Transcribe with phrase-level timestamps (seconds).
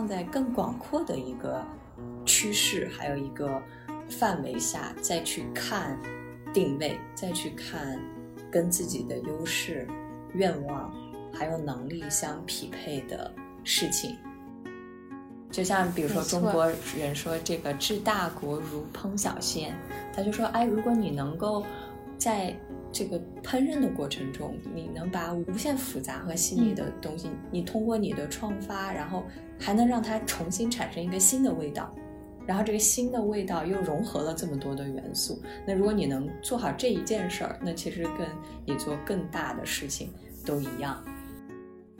[0.00, 1.62] 放在更广阔的一个
[2.24, 3.62] 趋势，还有一个
[4.08, 5.94] 范围下再去看
[6.54, 8.00] 定位，再去看
[8.50, 9.86] 跟自己的优势、
[10.32, 10.90] 愿望
[11.34, 13.30] 还有能力相匹配的
[13.62, 14.16] 事情。
[15.50, 19.76] 就像比如说中国人说这个治大国如烹小鲜，
[20.16, 21.62] 他就说，哎，如果你能够
[22.16, 22.58] 在
[22.92, 29.24] 这个烹饪的过程中，你能把无限复杂和细腻的东西，你通过你的创发，然后
[29.58, 31.94] 还能让它重新产生一个新的味道，
[32.46, 38.26] 然后这个新的味道又融合了这么多的元素，那如果你能做好这一件事儿，那其实跟
[38.66, 40.10] 你做更大的事情
[40.44, 41.02] 都一样。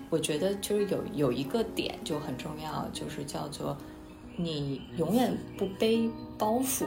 [0.09, 3.79] 我觉得就是有有一个点就很重要，就是叫做
[4.37, 6.87] 你永远不背包袱，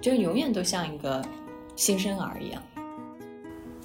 [0.00, 1.22] 就是永远都像一个
[1.74, 2.62] 新生儿一样。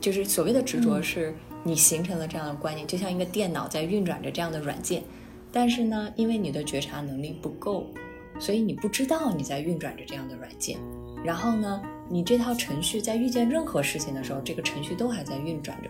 [0.02, 5.04] 就是所谓的执着，是你形成了这样的观念，就像一个电脑在运转着这样的软件，
[5.52, 7.86] 但是呢，因为你的觉察能力不够，
[8.40, 10.80] 所以你不知道你在运转着这样的软件。
[11.24, 15.90] 然后呢，你这套程序在遇见任何事情的时候，这个程序都还在运转着。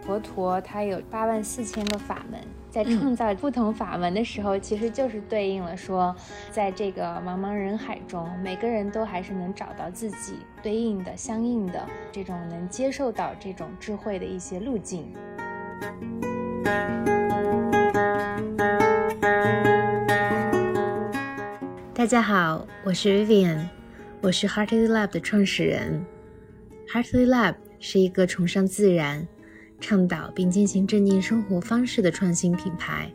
[0.00, 2.40] 佛陀他有八万四千个法门，
[2.74, 6.12] 在创造不同法门的时候，其实就是对应了说，
[6.50, 15.06] 在这个茫茫人海中，每个人都还是能找到自己对应的、相应的这种能接受到这种智慧的一些路径。
[21.94, 23.68] 大家好，我是 Vivian，
[24.20, 26.04] 我是 Heartly Lab 的创始人。
[26.92, 29.28] Heartly Lab 是一个崇尚自然。
[29.86, 33.12] 倡导并进行正念生活方式的创新品牌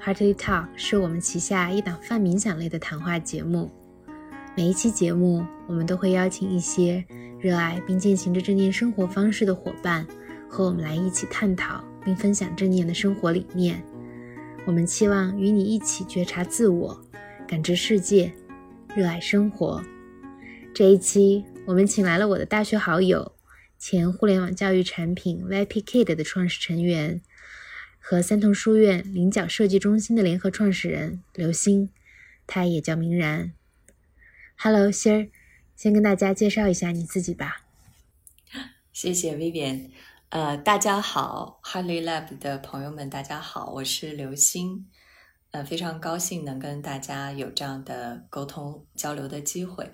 [0.00, 3.68] ，Heartly Talk 是我们旗下一档泛冥想类的谈话节目。
[4.56, 7.04] 每一期节目，我们都会邀请一些
[7.40, 10.06] 热爱并践行着正念生活方式的伙伴，
[10.48, 13.82] 和我们来一起探讨并分享正念的生活理念。
[14.66, 16.96] 我们期望与你一起觉察自我，
[17.44, 18.32] 感知世界，
[18.94, 19.82] 热爱生活。
[20.72, 23.32] 这一期，我们请来了我的大学好友。
[23.78, 27.22] 前互联网教育产品 VIPKid 的创始成员
[28.00, 31.88] 和三同书院菱角设计中心的联合创始人刘星，
[32.46, 33.52] 他也叫明然。
[34.56, 35.30] Hello，心儿，
[35.76, 37.62] 先跟大家介绍一下你自己吧。
[38.92, 39.90] 谢谢 Vivian。
[40.30, 44.88] 呃，大家好，Harley Lab 的朋友们，大家好，我是刘星。
[45.52, 49.92] 呃，非常高兴能跟大家有这样的沟通交流的机会。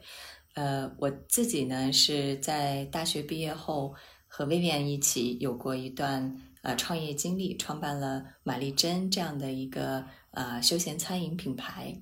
[0.55, 3.95] 呃，我自己呢是在大学毕业后
[4.27, 12.01] 和 Vivian 一起有过一段呃创业经历，创办了玛丽珍这样的一个呃休闲餐饮品牌。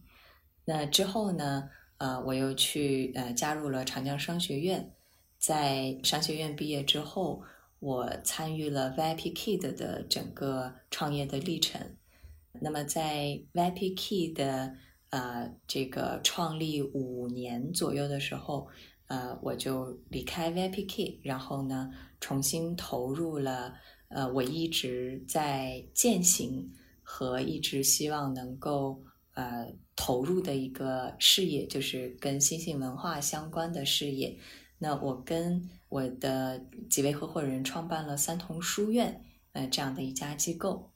[0.64, 4.94] 那之后呢，呃，我又去呃加入了长江商学院，
[5.38, 7.42] 在商学院毕业之后，
[7.80, 11.96] 我参与了 VIPKid 的整个创业的历程。
[12.60, 14.74] 那么在 VIPKid 的
[15.12, 18.67] 呃，这个创立五年左右的时候，
[19.09, 23.75] 呃，我就离开 VIPK，然后呢，重新投入了
[24.09, 29.03] 呃，我一直在践行和一直希望能够
[29.34, 34.39] 呃投入的一个事业，就是跟新兴文化相关的事业。
[34.79, 36.59] 那我跟我的
[36.89, 40.91] 几位合伙人创办了三同书院，呃，这样的一家机构。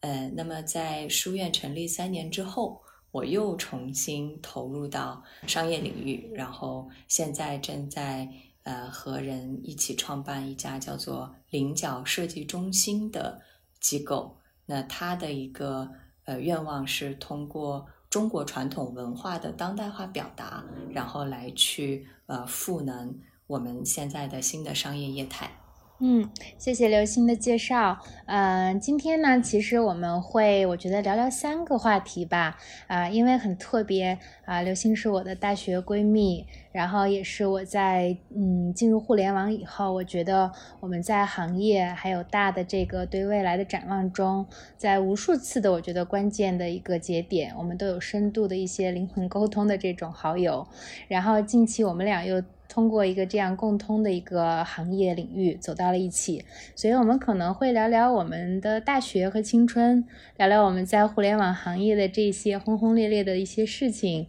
[0.00, 2.80] 呃，那么在书院成立三年之后。
[3.12, 8.28] 我又重新投入到商业领域，然后现在正在
[8.62, 13.40] 呃和人一起创办一家叫做菱角设计中心的
[13.80, 14.36] 机构。
[14.66, 15.90] 那他的一个
[16.24, 25.59] 呃愿望是通过中国传统文化的当代化表达，然后来去呃赋能我们现在的新的商业业态。
[26.02, 27.98] 嗯，谢谢刘星的介绍。
[28.24, 32.56] 嗯，今天呢，其实我们会，我觉得聊聊三个话题吧。
[32.86, 34.18] 啊，因为很特别
[34.50, 40.50] 啊，刘星是我的大学闺蜜，然后也是我在嗯进入互联网以后，我觉得
[40.80, 44.44] 我们在行业还有大的这个对未来的展望中，
[44.76, 50.66] 在无数次的我觉得关键的一个节点，我们都有深度的一些灵魂沟通的这种好友。
[51.06, 52.42] 然后近期我们俩又。
[52.72, 56.44] 通过一个这样共通的一个行业领域走到了一起，
[56.76, 60.06] 所以我们可能会聊聊我们的大学和青春，
[60.36, 64.28] 聊聊我们在互联网行业的这些轰轰烈烈的一些事情，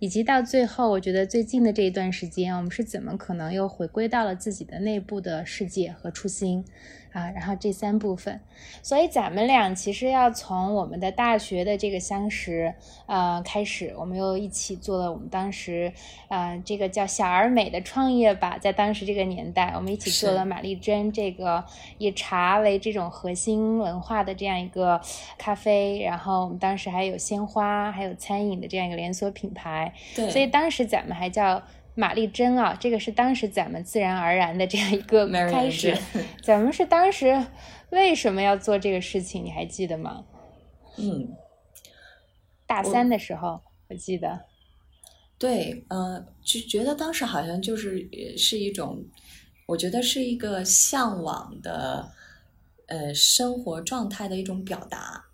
[0.00, 6.64] 以及到最后，我觉得最近的这一段时间，我们是怎么可能又回归到了自己的内部的世界和初心。
[7.12, 8.40] 啊，然后这三部分，
[8.84, 12.72] 所以咱们俩其实要从我们的大学的这个相识，
[13.06, 15.92] 呃，开始，我们又一起做了我们当时，
[16.28, 21.64] 呃，这个叫小而美的创业吧，在当时这个年代，我们一起做了玛丽珍这个
[21.98, 25.00] 以茶为这种核心文化的这样一个
[25.36, 31.62] 咖啡，然后我们当时还有鲜花，还有餐饮的这样一个连锁品牌，对，所以当时咱们还叫。
[31.96, 35.94] 玛丽珍啊，这个是当时咱们自然而然的这样一个开始。
[36.40, 37.44] 咱们是当时
[37.90, 39.44] 为什么要做这个事情？
[39.44, 40.24] 你还记得吗？
[40.96, 41.36] 嗯，
[42.64, 44.46] 大三的时候我记得。
[45.36, 48.08] 对，呃，就觉得当时好像就是
[48.38, 49.04] 是一种，
[49.66, 52.12] 我觉得是一个向往的
[52.86, 55.24] 呃生活状态的一种表达，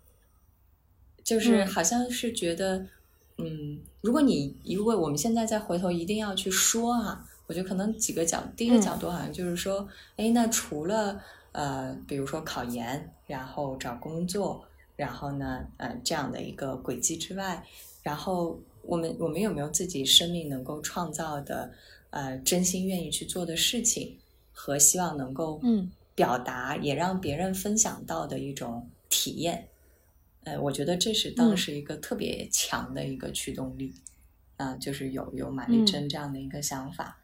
[1.23, 2.87] 就是好像是觉得。
[3.37, 17.63] 嗯，如果你如果我们现在再回头一定要去说啊，我觉得可能几个角，第一个角度好像就是说，哎，那除了呃，比如说考研，然后找工作，然后呢，呃，这样的一个轨迹之外，
[18.01, 21.71] 然后我们我们有没有自己生命能够创造的，
[22.09, 24.17] 呃，真心愿意去做的事情，
[24.51, 29.67] 和希望能够嗯表达，也让别人分享到的一种体验。
[30.47, 33.93] 呃，我觉得这是当时一个特别强的一个驱动力，
[34.55, 37.19] 啊，就是有有玛丽珍这样的一个想法，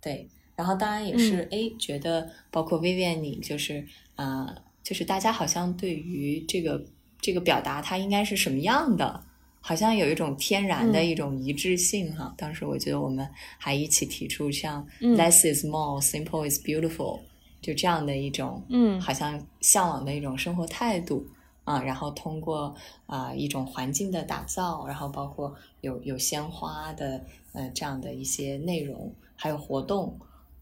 [0.00, 3.84] 对，然后当然也是哎，觉得包括 Vivian 你就是
[4.14, 4.54] 啊，
[4.84, 6.80] 就是大家好像对于这个
[7.20, 9.24] 这个表达它应该是什么样的，
[9.60, 12.32] 好像有一种天然的一种一致性哈。
[12.38, 13.28] 当时我觉得我们
[13.58, 17.22] 还一起提出像 Less is more, simple is beautiful，
[17.60, 21.26] 就这样的一种嗯，好像向往的一种生活态度。
[21.68, 22.74] 啊，然后通过
[23.06, 27.22] 啊一种环境的打造，然后包括有有鲜花的
[27.52, 30.18] 呃这样的一些内容，还有活动，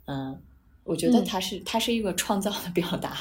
[0.06, 0.36] 嗯，
[0.82, 3.16] 我觉得它是它是一个创造的表达，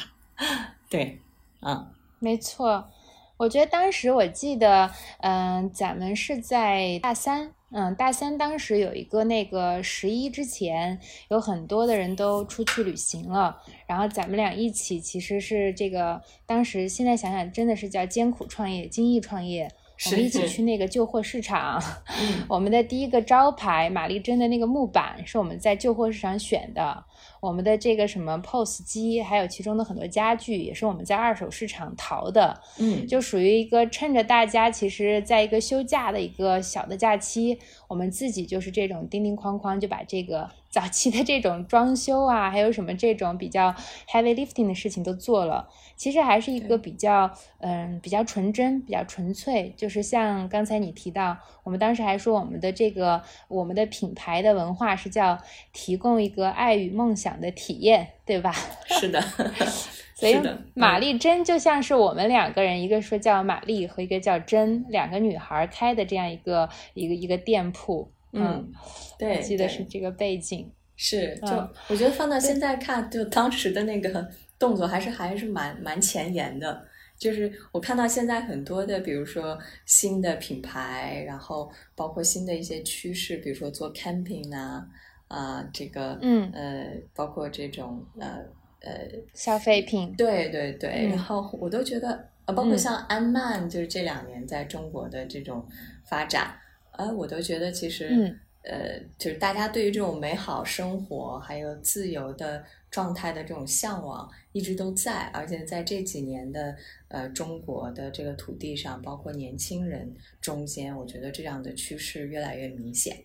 [0.89, 1.21] 对，
[1.61, 1.87] 嗯，
[2.17, 2.89] 没错，
[3.37, 4.89] 我觉得当时我记得，
[5.19, 7.51] 嗯，咱们是在大三。
[7.71, 10.97] 嗯，大三当时有一个那个十一之前，
[11.29, 19.69] 有很多的人都出去旅行了，然后咱们俩一起，其实是这个当时现在想想真的是叫艰苦创业、精益创业。
[20.05, 21.81] 我们一起去那个旧货市场，
[22.47, 27.03] 我们的第一个招牌玛丽珍的那个木板是我们在旧货市场选的。
[27.41, 32.59] 我们的这个什么 POS 机，还有其中的很多家具，也是我们在二手市场淘的。
[32.79, 40.49] 嗯，就属于一个趁着大家其实在一个休假的一个小的假期，我们自己就是这种叮叮哐哐就把这个。
[40.75, 43.73] 早期的这种装修啊，还有什么这种比较
[44.09, 49.73] heavy lifting 的事情都做了，其实还是一个比较嗯比较纯真、比较纯粹。
[49.77, 55.41] 就是像刚才你提到，我们当时还说我们的这个我们的品牌的文化是叫
[55.71, 58.53] 提供一个爱与梦想的体验，对吧？
[58.99, 59.23] 是的，
[60.15, 60.35] 所以
[60.73, 68.09] 玛丽珍就像是我们两个人，一个说叫玛丽和一个叫珍，两个女孩开的这样一个一个一个店铺。
[68.31, 68.71] 嗯，
[69.19, 71.47] 对，记得是这个背景，是就
[71.89, 74.27] 我觉得放到现在看，就当时的那个
[74.57, 76.85] 动作还是还是蛮蛮前沿的。
[77.17, 84.85] 就是我看到现在很多的，比如说新的品牌，然后包括新的一些趋势，比如说做 camping 啊
[85.29, 88.39] 啊，这个嗯呃，包括这种呃
[88.85, 95.67] 呃消费品，对对对，然后我都觉得呃，包括像安曼，就是这两年在中国的这种
[96.05, 96.55] 发展。
[96.91, 106.73] 呃，我都觉得其实，呃，就是大家对于这种美好生活还有自由的状态的这种向往一直都在，而且在这几年的
[107.09, 113.17] 呃中国的这个土地上，包括年轻人中间，我觉得这样的趋势越来越明显。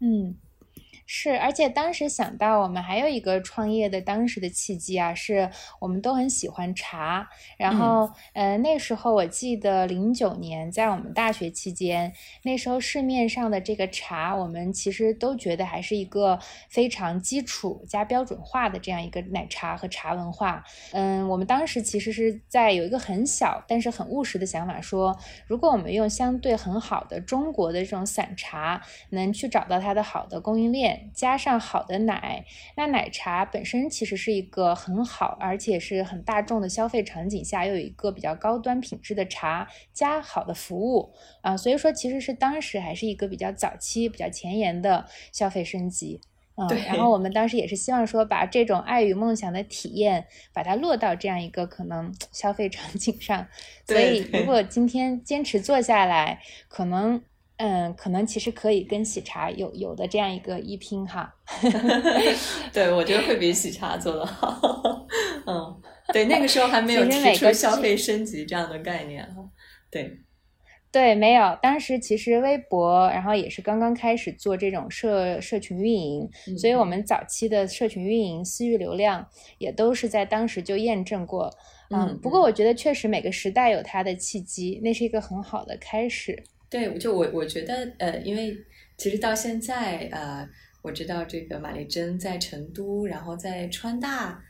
[0.00, 0.36] 嗯。
[1.06, 7.28] 是，而且当时想到我们还有一个创业的当时的契机啊，是我们都很喜欢茶。
[7.58, 16.38] 然后，呃，那时候我记得零九年在我们大学期间，那时候市面上的这个茶，我们其实都觉得还是一个
[16.70, 20.64] 非常基础加标准化的这样一个奶茶和茶文化。
[20.92, 25.14] 嗯，我们当时其实是在有一个很小但是很务实的想法，说
[25.46, 28.80] 如果我们用相对很好的中国的这种散茶，
[29.10, 30.93] 能去找到它的好的供应链。
[31.12, 32.44] 加上好的奶，
[32.76, 46.20] 那奶茶本身其实是一个很好，而且是很大众的消费场景下，又有一个比较高端品质的茶加好的服务啊，所以说其实是当时还是一个比较早期、比较前沿的消费升级。
[46.56, 53.48] 嗯，然后我们当时也是希望说，把这种爱与梦想的体验，把它落到这样一个可能消费场景上。
[53.86, 57.22] 所以如果今天坚持做下来，可能。
[57.56, 61.34] 嗯，可能其实可以跟喜茶有有的这样一个一拼哈。
[62.72, 65.06] 对，我觉得会比喜茶做的好。
[65.46, 65.80] 嗯，
[66.12, 69.42] 对，那个时候还没有提出消费升级这样的概念哈。
[69.90, 70.20] 对。
[70.90, 71.58] 对，没有。
[71.60, 79.26] 当时其实微博，然后也是刚刚开始做这种社社群运营，所以我们早期的社群运营、私域流量
[79.58, 81.50] 也都是在当时就验证过。
[81.90, 86.44] 嗯，不过我觉得确实每个时代有它的契机，那是一个很好的开始。
[86.74, 88.60] 对，就我我觉得，呃，因为
[88.96, 90.44] 其实到现在，呃，
[90.82, 94.42] 我知道这个马丽珍在成都，然后在川大，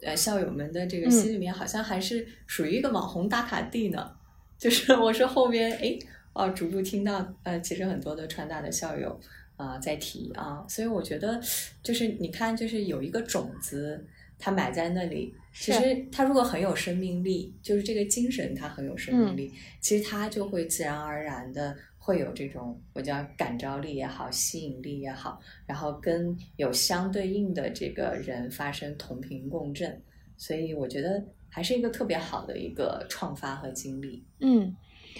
[0.00, 4.12] 呃，校友们的这个心里面，好像还是属于一个网红打卡地呢。
[4.56, 5.98] 就是我说后边哎
[6.34, 9.20] 哦，逐步听到呃，其实很多的川大的校友
[9.56, 11.40] 啊在提啊，所以我觉得
[11.82, 14.06] 就是你看，就是有一个种子，
[14.38, 30.02] 它埋在那里，其实他如果很有生命力，就是这个精神他很有生命力，其实他就会自然而然的会有这种我叫感召力也好，吸引力也好，然后跟有相对应的这个人发生同频共振，
[30.36, 31.24] 所以我觉得。
[31.54, 34.24] 还是一个特别好的一个创发和经历。
[34.40, 34.74] 嗯，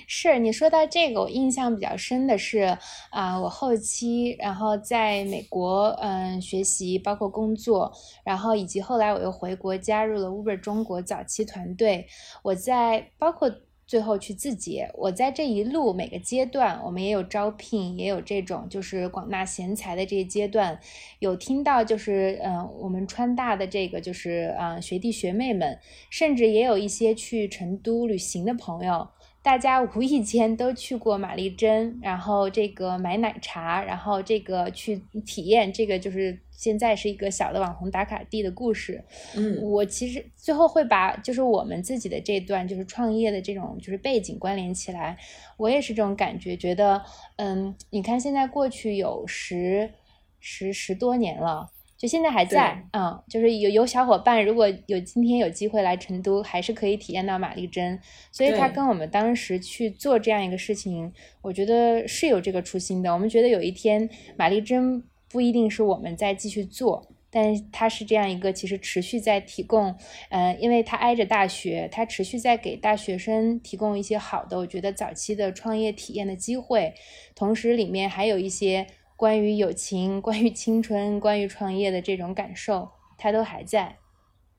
[0.07, 2.77] 是你说到这个，我印象比较深的是
[3.11, 7.93] 啊，我后期然后在美国嗯学习，包括工作，
[8.25, 12.07] 然后以及后来我又回国加入了 Uber 中国早期团队，
[12.43, 13.51] 我在包括。
[13.85, 14.91] 最后去自结。
[14.95, 20.81] 我在这一路每个阶段，我们也有招聘，也有这种就是广纳贤才的这些阶段，
[21.19, 29.09] 有听到就是嗯，我们川大的这个就是嗯学弟学妹们，甚至也有一些去成都旅行的朋友。
[29.43, 39.03] 大家无意间都去过玛丽珍，然后这个买奶茶，然后这个去体验这个就是现在是一个小的网红打卡地的故事。
[39.35, 45.19] 嗯，我其实最后会把就是我们自己的这段就是创业的这种就是背景关联起来，
[45.57, 47.03] 我也是这种感觉，觉得
[47.37, 49.91] 嗯，你看现在过去有十
[50.39, 51.69] 十十多年了。
[52.03, 57.97] 就现在还在，嗯，就是有有小伙伴，如果有今天有机会来成都，还是可以体验到玛丽珍。
[58.33, 63.13] 所以他跟我们当时去做这样一个事情，我觉得是有这个初心的。
[63.13, 69.95] 我们觉得有一天玛丽珍不一定是我们在继续做，但它是这样一个其实持续在提供，
[70.31, 76.93] 嗯，因为它挨着大学，它持续在给大学生提供一些好的，我觉得早期的创业体验的机会，
[77.37, 78.89] 同时里面还有一些。
[79.23, 83.99] 关于友情、关于青春、关于创业的这种感受，它都还在，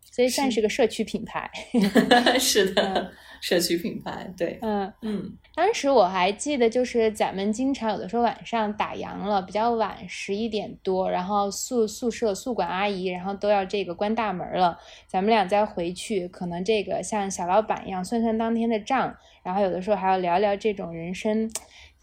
[0.09, 1.51] 所以算是个社区品牌。
[2.39, 5.37] 是的，社区品牌，对，嗯嗯。
[5.53, 21.51] 当时我还记得，就是咱们经常有的时候晚上打烊了，比较晚，十一点多，然后宿宿舍宿管阿姨，然后都要这个关大门了，咱们俩再回去，可能这个像小老板一样算算当天的账，然后有的时候还要聊聊这种人生。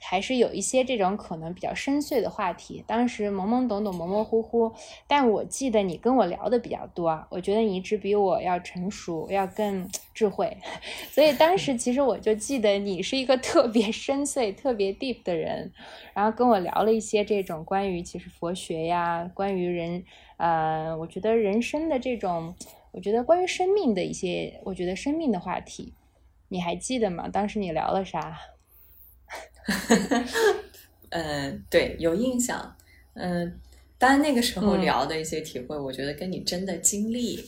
[0.00, 4.72] 还是有一些这种可能比较深邃的话题，当时懵懵懂懂、模模糊糊，
[5.06, 10.56] 但我记得你跟我聊的比较多，我觉得你一直比我要成熟，要更智慧，
[11.12, 15.70] 所以当时其实我就记得你是一个特别深邃、特别 deep 的人，
[16.14, 20.02] 然后跟我聊了一些这种关于其实佛学呀，关于人，
[20.38, 22.54] 呃，我觉得人生的这种，
[22.92, 25.92] 我觉得关于生命的一些，我觉得生命的话题，
[26.48, 27.28] 你还记得吗？
[27.28, 28.38] 当时你聊了啥？
[31.10, 32.76] 嗯， 对，有印象。
[33.14, 33.60] 嗯，
[33.98, 37.44] 当然那个时候聊的一些体会，我觉得跟你真的经历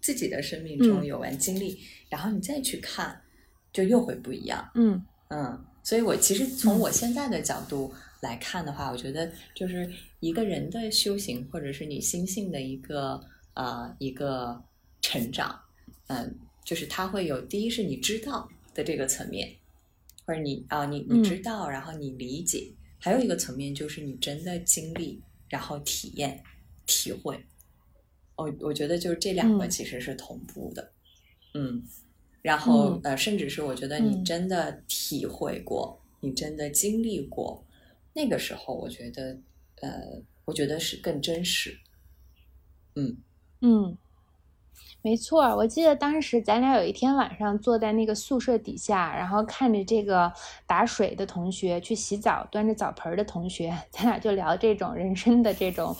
[0.00, 3.20] 自己的生命中有完经历，然后你再去看，
[3.72, 4.70] 就又会不一样。
[4.74, 9.90] 嗯嗯，所以我其实从我现在的角度来看的话，我觉得就是
[10.20, 13.20] 一个人的修行，或者是你心性的一个
[13.54, 14.62] 呃一个
[15.00, 15.58] 成长，
[16.08, 16.32] 嗯，
[16.64, 19.50] 就是它会有第一是你知道的这个层面。
[20.26, 26.42] 或者你啊，你你知道，然后你理解，还有一个层面就是你真的经历，然后体验、
[26.84, 27.46] 体会。
[28.34, 30.92] 我我觉得就是这两个其实是同步的，
[31.54, 31.82] 嗯。
[32.42, 37.64] 然后呃，甚至是我觉得你真的体会过，你真的经历过，
[38.12, 39.38] 那个时候我觉得
[39.80, 41.78] 呃，我觉得是更真实。
[42.94, 43.16] 嗯
[43.60, 43.96] 嗯。
[45.06, 50.32] 没错，我记得当时咱俩有一天晚上坐在那个宿舍底下，然后看着这个
[50.66, 55.94] 打水的同学去洗澡，端着澡盆的同学， 咱俩就聊这种人生的这种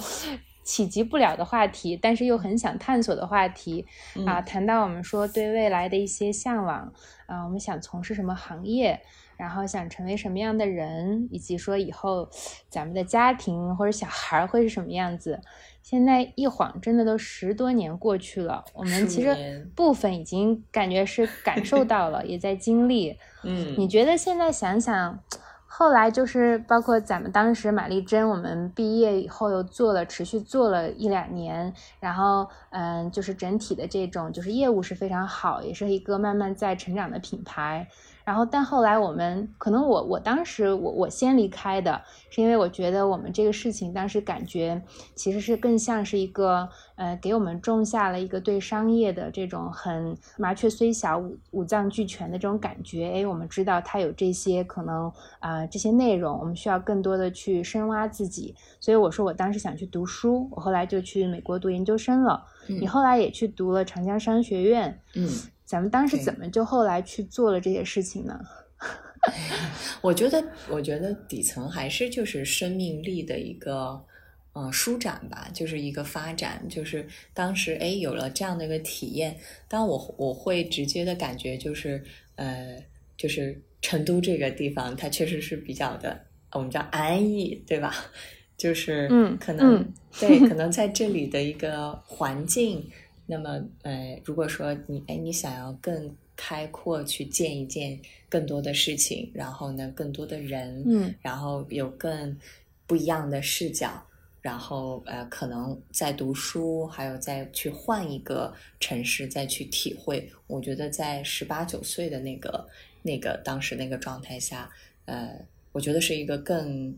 [0.64, 3.86] 企及不了的话题，但是又很想探索的话题
[4.26, 4.42] 啊。
[4.42, 6.92] 谈到我们说对未来的一些向往
[7.26, 9.00] 啊，我们想从事什么行业，
[9.36, 12.28] 然后想成为什么样的人，以及说以后
[12.68, 15.40] 咱们的家庭或者小孩会是什么样子。
[15.86, 23.16] 现在一晃真的都十多年过去了，我们其实部分已经感觉是感受到了，也在经历。
[23.44, 25.16] 嗯，你觉得现在想想，
[25.64, 37.86] 后来就是包括咱们当时玛丽珍，我们毕业以后又做了，持续做了一两年，然后嗯，就是整体的这种就是业务是非常好，也是一个慢慢在成长的品牌。
[38.26, 44.82] 然后，但后来我们可能我我当时我我先离开的是因为我觉得我们这个事情当时感觉
[45.14, 53.08] 其实是更像是一个呃给我们种下了一个对商业的这种很麻雀虽小五五脏俱全的这种感觉。
[53.14, 58.56] 哎，我们知道它有这些可能啊这些内容，我们需要更多的去深挖自己。
[58.80, 62.44] 所以我说我当时想去读书，我后来就去美国读研究生了。
[62.66, 65.00] 你后来也去读了长江商学院。
[65.14, 65.30] 嗯。
[65.66, 68.40] 咱们当时怎么就后来去做了这些事情呢？
[70.00, 74.00] 我觉得，我觉得底层还是就是生命力的一个
[74.54, 76.64] 嗯舒展吧，就是一个发展。
[76.68, 77.04] 就是
[77.34, 82.00] 当时哎有了这样的一个体验，当我我会直接的感觉就是
[82.36, 82.80] 呃，
[83.16, 86.20] 就是成都这个地方它确实是比较的
[86.52, 87.92] 我们叫安逸，对吧？
[88.56, 89.84] 就是嗯，可能
[90.20, 92.88] 对，可 能在这里的一个环境。
[93.26, 102.38] 那么，呃，如果说你，哎，你想要更开阔去见一见更多的事情，然后呢，更多的人，嗯，然后有更
[102.86, 104.00] 不一样的视角，
[104.40, 112.68] 然后，呃，可能在读书，还有再去换一个城市再去体会，我觉得在十八九岁的那个
[113.02, 114.70] 那个当时那个状态下，
[115.06, 115.36] 呃，
[115.72, 116.96] 我觉得是一个更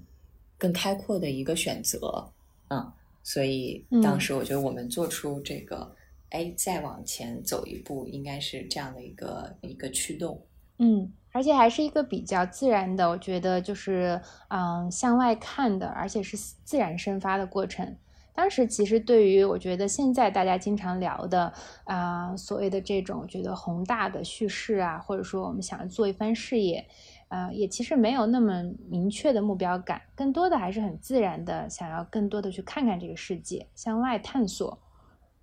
[0.58, 2.30] 更开阔的一个选择，
[2.68, 2.92] 嗯，
[3.23, 5.90] 所以当时我觉得我们做出这个。
[6.30, 10.40] 哎，再往前走一步，应该是这样的一个一个驱动。
[10.78, 17.97] 嗯，而且还是一个比较自然的，我觉得就是嗯向外看的，而且是自然生发的过程。
[18.32, 26.87] 当时其实对于我觉得现在大家经常聊的啊所谓的这种觉得宏大的叙事啊，或者说我们想要做一番事业，
[27.30, 34.78] 呃，也其实没有那么明确的目标感，更多的还是很自然的想要更多的去看看这个世界，向外探索。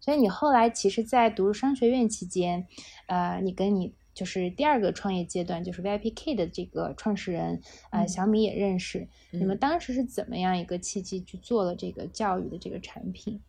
[0.06, 2.68] 所以你后来其实，在读商学院期间，
[3.08, 7.60] 呃，你跟你就是第二个创业阶段，就是 VIPK 的这个创始人，
[7.90, 9.08] 呃，小米也认识。
[9.32, 13.42] 你们当时是怎么样一个契机去做了这个教育的这个产品？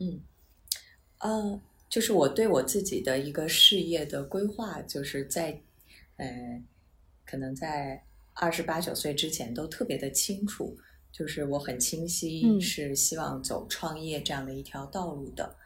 [0.00, 0.20] 嗯，
[1.20, 5.62] 呃，就是我对我自己的一个事业的规划，就是在
[6.18, 6.62] 呃，
[7.24, 10.76] 可能在二十八九岁之前都特别的清楚，
[11.10, 15.56] 就是我很清晰是希望走创业这样的一条道路的。
[15.56, 15.61] 嗯，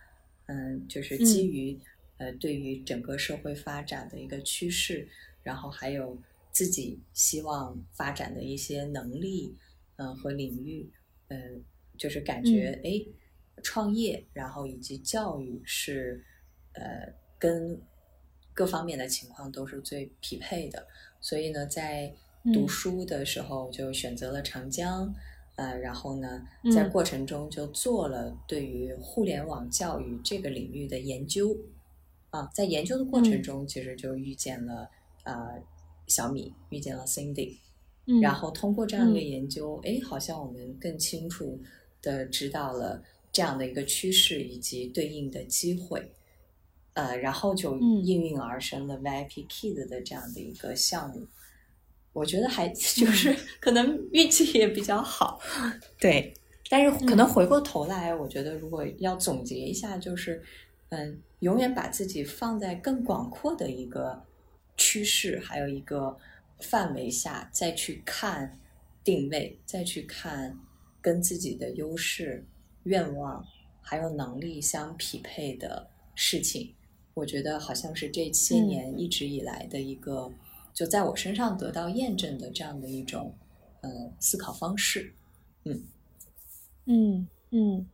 [0.89, 1.79] 就是基于
[2.19, 5.09] 呃，对于整个社会发展的一个趋势，
[5.43, 6.17] 然后还有
[6.51, 9.55] 自己希望发展的一些能力，
[9.97, 10.91] 嗯和领域，
[11.29, 11.63] 嗯，
[11.99, 13.05] 就是感觉哎，
[13.63, 16.25] 创业，然后以及教育是
[16.73, 17.81] 呃，跟
[18.55, 20.87] 各方面的情况都是最匹配的，
[21.21, 22.15] 所以呢，在
[22.55, 25.15] 读书的时候就选择了长江。
[25.57, 31.57] 呃，然后呢，在过程中就做了对于互联网教育这个领域的研究，
[32.29, 34.91] 啊，在研究的过程中，其实就遇见了
[35.25, 35.63] 呃
[36.07, 37.57] 小米，遇见了 Cindy，
[38.21, 41.59] 然后通过这样一个研究，哎，好像我们更清楚
[42.03, 46.13] 的知道了这样的一个趋势以及对应的机会，
[46.93, 51.27] 呃，然后就应运而生了 VIP Kids 的这样的一个项目。
[52.17, 55.39] 我觉得还就是可能运气也比较好，
[56.01, 56.33] 对。
[56.71, 60.43] 但是可能回过头来，我觉得如果要总结一下，就是
[60.89, 64.25] 嗯，永远把自己放在更广阔的一个
[64.79, 66.17] 趋势，还有一个
[66.61, 68.59] 范围下，再去看
[69.05, 70.59] 定位，再去看
[71.03, 72.43] 跟自己的优势、
[72.85, 73.45] 愿望
[73.83, 76.75] 还有能力相匹配的事情。
[77.13, 80.33] 我觉得好像是这些年一直以来的一个。
[80.77, 83.35] 就在我身上得到验证的这样的一种，
[83.81, 85.15] 呃，思考方式，
[85.65, 85.83] 嗯，
[86.85, 87.89] 嗯嗯，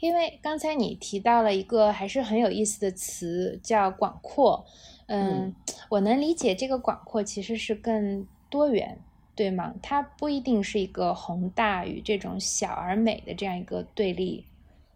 [0.00, 4.64] 因为刚才你提到了一个还是很有意思的词，叫广阔，
[5.08, 5.54] 嗯，
[5.90, 8.98] 我能理解这个广阔其实是更多元，
[9.34, 9.74] 对吗？
[9.82, 14.46] 它不一定是一个宏大与这种小而美的这样一个对立。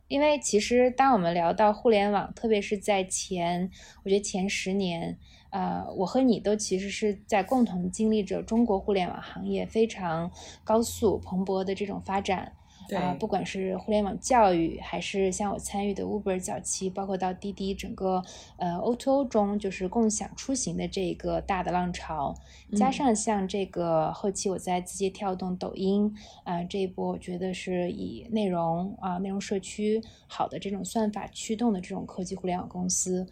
[0.09, 3.71] 因为其实，当我们聊到互联网，特别是在前，
[4.03, 5.19] 我觉得前十年，
[5.53, 10.31] 呃，我和你都其实是在共同经历着中国互联网行业非常
[10.65, 12.53] 高速蓬勃的这种发展。
[12.97, 18.23] 啊，不管是互联网教育，还是像我参与的 Uber 早期，包括到滴滴整个
[18.57, 22.35] 呃 O2O 中，就是共享出行的这个大的浪潮，
[22.75, 26.13] 加上像这个后期我在字节跳动、抖音
[26.45, 33.27] 啊这一波，我觉得是以内容啊内容社区好的这种算法驱动的这种科技互联网公司，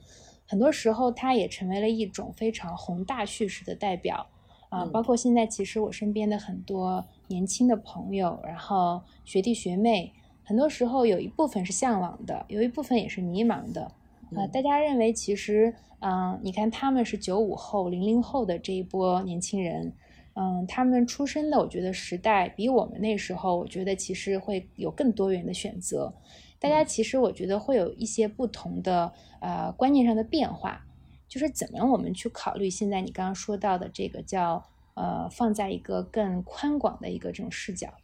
[0.51, 4.27] 很多时候它也成为了一种非常宏大叙事的代表。
[4.69, 13.93] 啊，包括现在其实我身边的很多年轻的朋友，然后学弟学妹，很多时候有一部分是向往的，有一部分也是迷茫的。
[14.35, 19.93] 呃，大家认为其实，嗯，你看他们是九五后、零零后的这一波年轻人，
[20.35, 26.13] 嗯，他们出生的，我觉得时代比我们那时候，我觉得其实会有更多元的选择。
[26.61, 30.87] 大家其实我觉得会有一些不同的呃观念上的变化。
[31.27, 37.95] 就是怎么样，我们去考虑现在你刚刚说到的这个叫呃，放在一个更宽广的一个这种视角。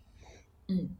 [0.69, 0.97] 嗯，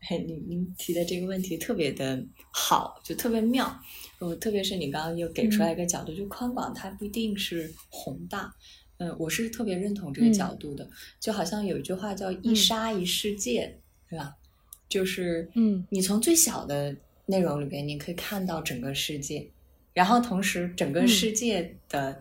[0.00, 2.20] 嘿，您您提的这个问题特别的
[2.52, 3.80] 好，就特别妙。
[4.18, 8.52] 我特别是你刚刚又给出来一个角度，就宽广，它不一定是宏大。
[8.98, 10.90] 嗯，我是特别认同这个角度的。
[11.20, 13.78] 就好像有一句话叫“一沙一世界”，
[14.10, 14.36] 对吧？
[14.92, 19.48] 就是嗯，你从最小的内容里边，你可以看到整个世界。
[19.94, 22.18] 然后同时，整个世界的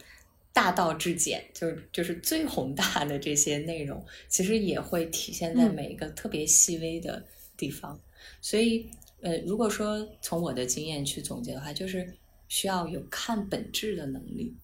[0.54, 7.22] 大道至简，就是就是最宏大的这些内容，其实也会体现在每一个特别细微的
[7.58, 8.00] 地方。
[8.40, 12.10] 所以，呃，如果说从我的经验去总结的话，就是
[12.48, 14.56] 需要有看本质的能力，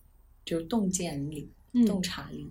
[0.45, 1.49] 就是洞见力、
[1.85, 2.49] 洞察力。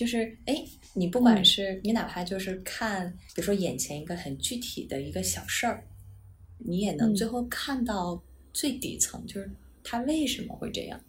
[0.00, 5.86] 就是哎，你不管是你哪怕就是看，比如说眼前一个很具体的一个小事儿，
[6.56, 9.50] 你也能最后看到最底层，就是。
[9.82, 11.00] 他为什么会这样，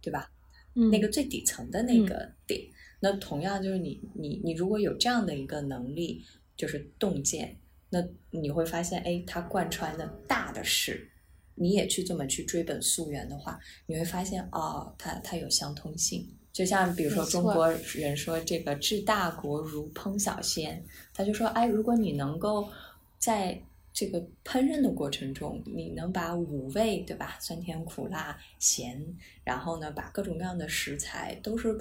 [0.00, 0.30] 对吧？
[0.74, 2.60] 嗯那个最底层的那个点，
[3.00, 6.24] 那同样就是你你你如果有这样的一个能力，
[6.56, 7.56] 就是洞见，
[7.90, 11.08] 那你会发现，哎，它贯穿的大的事，
[11.54, 16.28] 你也去这么去追本溯源的话，你会发现，哦，它它有相通性。
[16.56, 22.66] 就像比如说中国人说这个治大国如烹小鲜，他就说，哎，如果你能够
[23.18, 23.60] 在
[23.92, 27.36] 这个烹饪的过程中，你能把五味，对吧？
[27.42, 28.98] 酸甜苦辣咸，
[29.44, 31.78] 然后呢，把各种各样的食材都是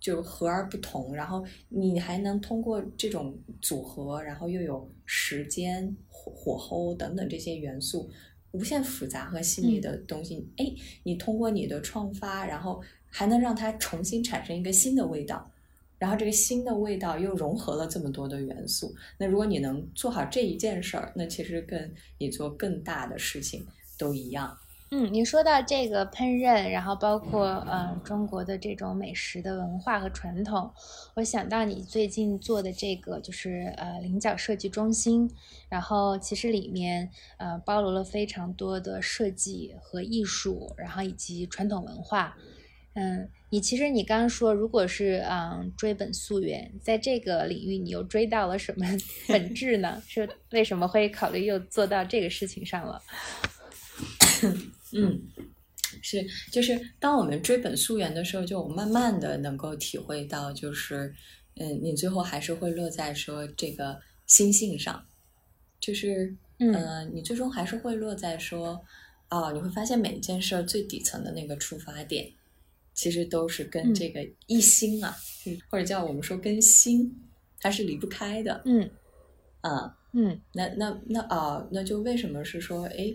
[0.00, 8.10] 就和而不同，然后你还能通过这种组合，然后又有时间、火火候等等这些元素，
[8.50, 10.66] 无限复杂和细腻的东西，哎，
[11.04, 12.82] 你通过你的创发，然后
[13.16, 15.50] 还能让它重新产生一个新的味道。
[15.98, 24.54] 然后这个新的味道又融合了这么多的元素，那如果你能做好这一件事儿，那其实跟你做更大的事情都一样。
[24.90, 30.70] 嗯，你说到这个烹饪，然后包括嗯中国的这种美食的文化和传统，
[31.14, 35.30] 我想到你最近做的这个就是呃菱角设计中心，
[35.70, 42.36] 然后其实里面呃包罗了非常多的设计和艺术，然后以及传统文化。
[42.98, 48.86] 嗯，你其实你刚刚说，如果是嗯追本溯源，在这个领域，你又追到了什么
[49.28, 50.02] 本质呢？
[50.08, 53.02] 是为什么会考虑又做到这个事情上了？
[54.96, 55.20] 嗯，
[56.00, 61.14] 是，就是当我们追本溯源的时候，就慢慢的能够体会到，就是
[61.56, 65.04] 嗯，你最后还是会落在说这个心性上，
[65.78, 68.82] 就是嗯，你最终还是会落在说，
[69.28, 72.32] 哦，你会发现每一件事儿最底层的那个出发点。
[72.96, 75.14] 其实都是跟这个一心啊，
[75.68, 77.14] 或者叫我们说跟心，
[77.60, 78.62] 它是离不开的。
[78.64, 78.90] 嗯，
[79.60, 83.14] 啊，嗯，那那那啊，那就为什么是说，哎，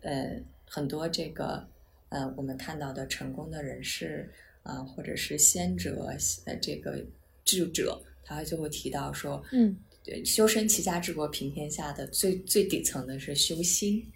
[0.00, 1.68] 呃，很多这个
[2.08, 6.06] 呃，我们看到的成功的人士啊，或者是先哲
[6.46, 7.04] 呃，这个
[7.44, 14.10] 智者，他就会提到说，嗯，对，修身齐家治国平天下的最最底层的是修心。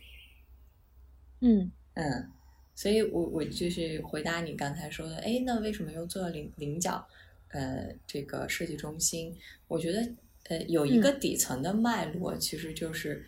[1.40, 2.32] 嗯嗯。
[2.74, 7.06] 所以，我我就是回答你刚才说的，哎，那为什么又做菱菱角，
[7.48, 9.36] 呃，这个设计中心？
[9.68, 10.12] 我觉得，
[10.44, 13.26] 呃，有一个底层的脉络，其实就是，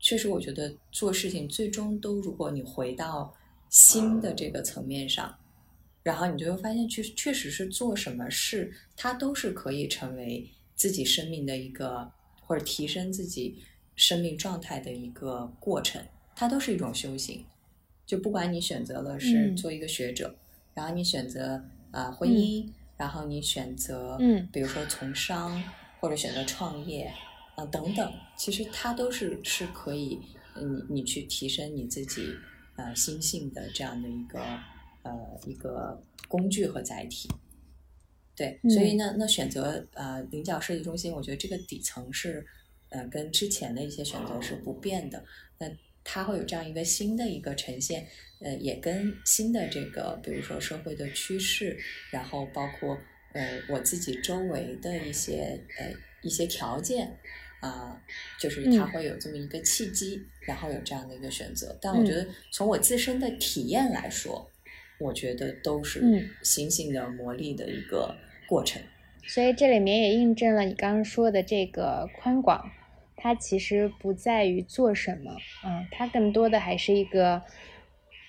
[0.00, 3.34] 确实，我觉得做事情最终都，如果你回到
[3.70, 5.38] 心的这个层面上，
[6.02, 12.10] 然后你就会发现，确确实是做什么事，它都是可以成为自己生命的一个，
[12.42, 13.62] 或者提升自己
[13.94, 17.46] 生命状态的一个过程，它都是一种修行。
[18.06, 20.34] 就不管你选择了是做一个学者，
[20.74, 25.62] 然后你选择啊婚姻，然后你选择嗯，比如说从商
[26.00, 27.10] 或者选择创业
[27.54, 30.20] 啊等等，其实它都是是可以
[30.56, 32.34] 你你去提升你自己
[32.76, 34.40] 呃心性的这样的一个
[35.02, 37.28] 呃一个工具和载体。
[38.36, 42.44] 对，所以呢，那选择呃菱角设计中心，我觉得这个底层是
[42.88, 45.24] 呃跟之前的一些选择是不变的。
[45.58, 45.70] 那
[46.04, 48.06] 它会有这样一个新的一个呈现，
[48.40, 51.76] 呃，也跟新的这个，比如说社会的趋势，
[52.10, 52.96] 然后包括
[53.32, 57.16] 呃我自己周围的一些呃一些条件
[57.60, 58.00] 啊，
[58.38, 61.76] 就是它会有这么一个契机，然后有这样的一个选择。
[61.80, 64.50] 但我觉得从我自身的体验来说，
[65.00, 68.14] 我觉得都是星星的磨砺的一个
[68.46, 68.80] 过程。
[69.26, 72.70] 所以这里面也印证了你刚刚说的这个宽广，
[73.24, 75.34] 它其实不在于做什么，
[75.64, 77.40] 嗯，它更多的还是一个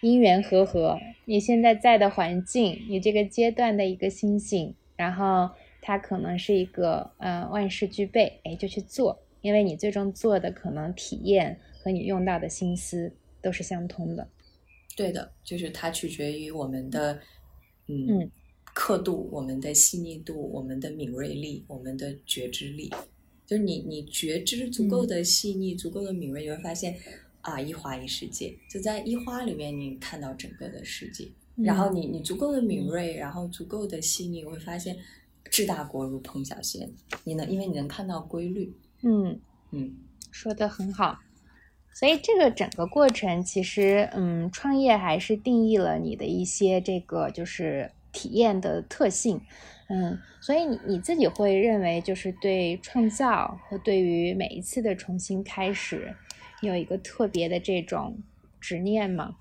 [0.02, 5.50] 因缘和合，你现在在的环境，你这个阶段的一个心性，然后
[5.82, 14.26] 它可能是一个呃万事俱备，哎，就去做，因为你最终做的可能体验和你用到的心思都是相通的。
[14.96, 17.20] 对的，就是它取决于我们的
[17.88, 18.32] 嗯。
[18.74, 22.92] 刻度，我们的细腻度，我们的敏锐力，我们的觉知力，
[23.46, 26.96] 就是你你觉知足够的细腻，足够的敏锐，你会发现
[27.42, 31.28] 啊，一花一世界，就在一花里面，你看到整个的世界。
[31.56, 34.98] 然后你你足够的敏锐，然后足够的细腻，会发现
[35.50, 36.92] 治大国如烹小鲜。
[37.24, 38.76] 你能，因为你能看到规律。
[39.04, 39.40] 嗯
[39.72, 39.96] 嗯，
[40.32, 41.20] 说的很好。
[41.94, 47.92] 所以这个整个过程，其实嗯，创业还是定义了你的一些这个就是。
[48.18, 49.42] 体验的特性，
[49.88, 56.16] 嗯，所以你你自己会认为，就是对创造和对于每一次的重新开始，
[56.62, 58.18] 有一个特别的这种
[58.60, 59.36] 执念吗？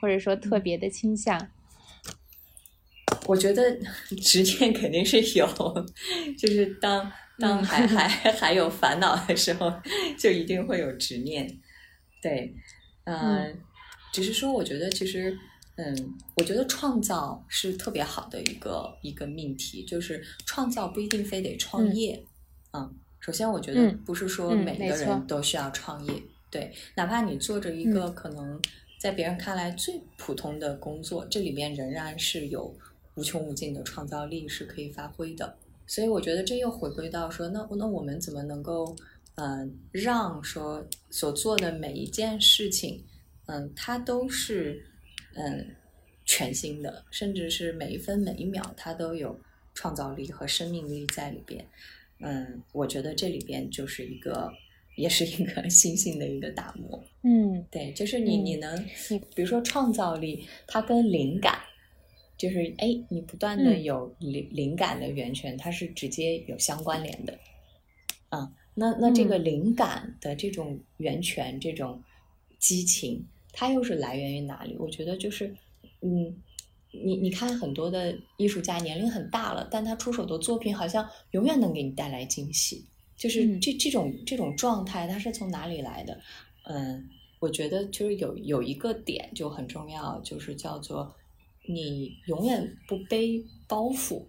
[0.00, 1.50] 或者说特别的倾向？
[3.26, 3.76] 我觉得
[4.22, 5.46] 执念肯定是有，
[6.38, 9.72] 就是当当还还 还有烦恼的时候，
[10.16, 11.58] 就一定会有执念。
[12.22, 12.54] 对，
[13.04, 13.60] 嗯，
[14.12, 15.36] 只是说，我觉得其实。
[15.76, 22.22] 嗯，我觉得创造是特别好的一个一个命题，就是创造不一定非得创业。
[22.72, 26.12] 嗯，首先我觉得不是说每个人都需要创业，
[26.50, 28.60] 对，哪怕你做着一个可能
[29.00, 32.74] 在别人看来最普通的工作，这里面仍然是有
[33.14, 35.56] 无穷无尽的创造力是可以发挥的。
[35.86, 38.94] 所以我觉得这又回归到说，那那我们怎么能够
[39.36, 43.02] 嗯让说所做的每一件事情，
[43.46, 44.86] 嗯，它都是。
[45.34, 45.66] 嗯，
[46.24, 49.38] 全新的，甚至是每一分每一秒，它都有
[49.74, 51.64] 创造力和生命力在里边。
[52.20, 54.52] 嗯，我觉得这里边就是一个，
[54.96, 57.02] 也是一个 新兴的一个打磨。
[57.22, 61.58] 嗯，对，就是你你能，你比如说创造力，它跟灵感，
[62.36, 67.36] 就是哎，你不断的有灵灵感的源泉，它是直接有相关联的。
[68.28, 72.02] 啊，那那这个灵感的这种源泉，这种
[72.58, 73.26] 激情。
[73.52, 74.76] 它又是来源于哪里？
[74.78, 75.54] 我觉得就是，
[76.00, 76.34] 嗯，
[76.90, 82.86] 你你看很多的艺术家年龄很大了，但他出手的作品好像永远能给你带来惊喜。
[83.14, 86.18] 就是这这种这种状态，它是从哪里来的？
[86.64, 91.14] 嗯，我觉得就是有有一个点就很重要，就是叫做
[91.68, 94.26] 你永远不背包袱，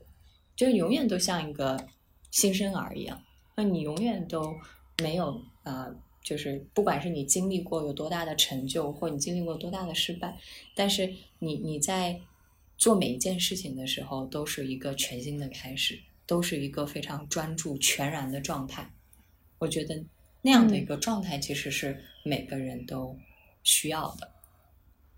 [0.55, 1.87] 就永远都像一个
[2.29, 3.19] 新生儿一样。
[3.55, 4.53] 那你永远都
[5.01, 5.87] 没有啊。
[6.23, 10.37] 就是不管是你经历过有多大的成就，或你经历过多大的失败，
[10.73, 12.21] 但是你你在
[12.77, 18.89] 做每一件事情的时候，都是一个全新的开始，都是一个非常专注、全然的状态。
[19.59, 20.01] 我觉得
[20.41, 23.17] 那样的一个状态，其实是每个人都
[23.63, 24.31] 需要的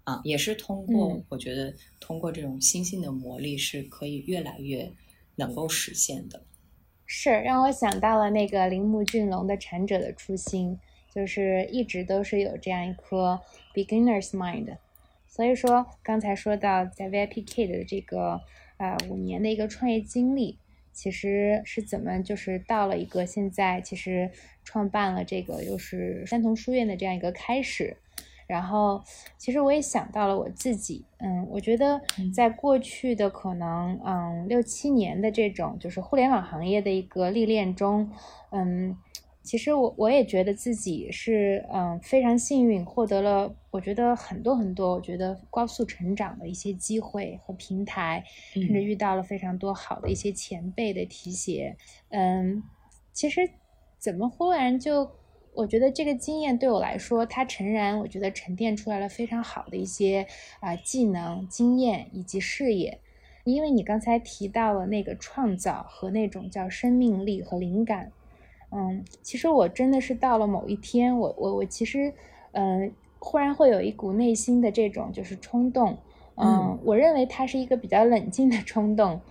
[0.05, 4.91] 啊，也是通过我觉得通过这种心性的磨砺，是可以越来越
[5.35, 6.43] 能够实现的。
[7.05, 10.71] 是让我想到了那个铃木俊龙的《禅者的初心》。
[11.15, 13.39] 就是一直都是有这样一颗
[13.73, 14.75] beginner's mind，
[15.25, 18.41] 所以说刚才说到在 VIP Kid 的这个
[18.75, 20.59] 呃五年的一个创业经历，
[20.91, 24.29] 其实是怎么就是到了一个现在其实
[24.65, 27.95] 创办了这个又是山童书院的这样一个开始，
[28.45, 29.01] 然后
[29.37, 32.01] 其实我也想到了我自己，嗯，我觉得
[32.33, 38.11] 在过去的可能嗯六七年的这种就是互联网行业的一个历练中，
[38.51, 38.97] 嗯。
[39.45, 51.77] 其实我我也觉得自己是嗯非常幸运，获得了我觉得很多很多我觉得高速成长的一些机会和平台，甚至遇到了非常多好的一些前辈的提携。
[52.09, 52.63] 嗯，
[53.13, 53.47] 其实
[53.99, 55.09] 怎么忽然就
[55.53, 60.25] 我觉得这个经验对我来说，它诚然我觉得沉淀出来了非常好的一些
[60.59, 62.99] 啊技能、经验以及视野。
[63.43, 68.11] 因为你刚才提到了那个创造和那种叫生命力和灵感。
[68.77, 72.13] 嗯，其实我真的是到了某一天，我我我其实，
[72.51, 75.97] 嗯，忽然会有一股内心的这种就是冲动，
[76.35, 79.21] 嗯，我认为它是一个比较冷静的冲动，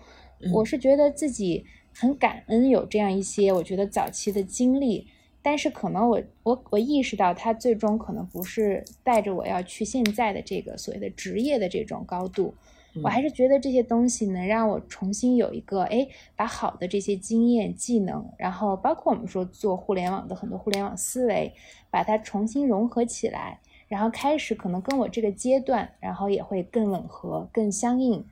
[0.55, 5.07] 我是觉得自己很感恩有这样一些我觉得早期的经历，
[5.43, 12.55] 但是可能我我我意识到它最终可能不是带着我要去现在的这个所谓的职业的这种高度。
[13.03, 21.53] 我还是觉得这些东西能让我重新有一个，哎，把好的这些经验、技能，然后包括我们说做互联网的很多互联网思维，
[21.91, 28.25] 把它重新融合起来，然后开始可能跟我这个阶段，然后也会更吻合、更相应。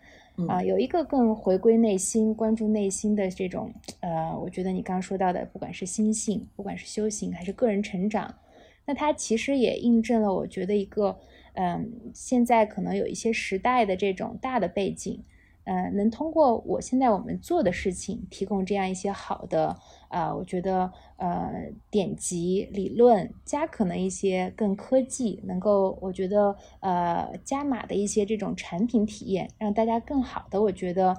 [0.48, 3.70] 啊，有一个更回归内心、关注内心的这种
[4.01, 8.35] 呃，我觉得你刚刚说到的，不管是心性，不管是修行还是个人成长，
[8.87, 11.18] 那它其实也印证了，我觉得一个
[11.55, 15.23] 嗯，现在可能有一些时代的这种大的背景。
[15.65, 31.17] 呃，能通过我现在我们做的事情，提供这样一些好的，呃，我觉得呃典籍理论加可能一些更科技，能够我觉得呃加码的一些这种产品体验，让大家更好的，我觉得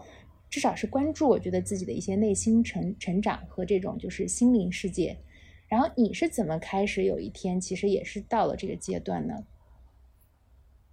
[0.49, 5.19] 至少是关注我觉得自己的一些内心成成长和这种就是心灵世界。
[5.69, 9.45] 然后你是怎么开始有一天其实也是到了这个阶段呢？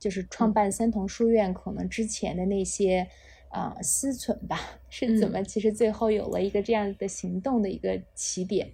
[0.01, 3.07] 就是创办三同书院可能之前的那些。
[3.53, 4.61] 啊，思忖吧，
[4.91, 5.43] 是怎么？
[5.43, 8.73] 其实最后有了一个这样的行动的一个起点。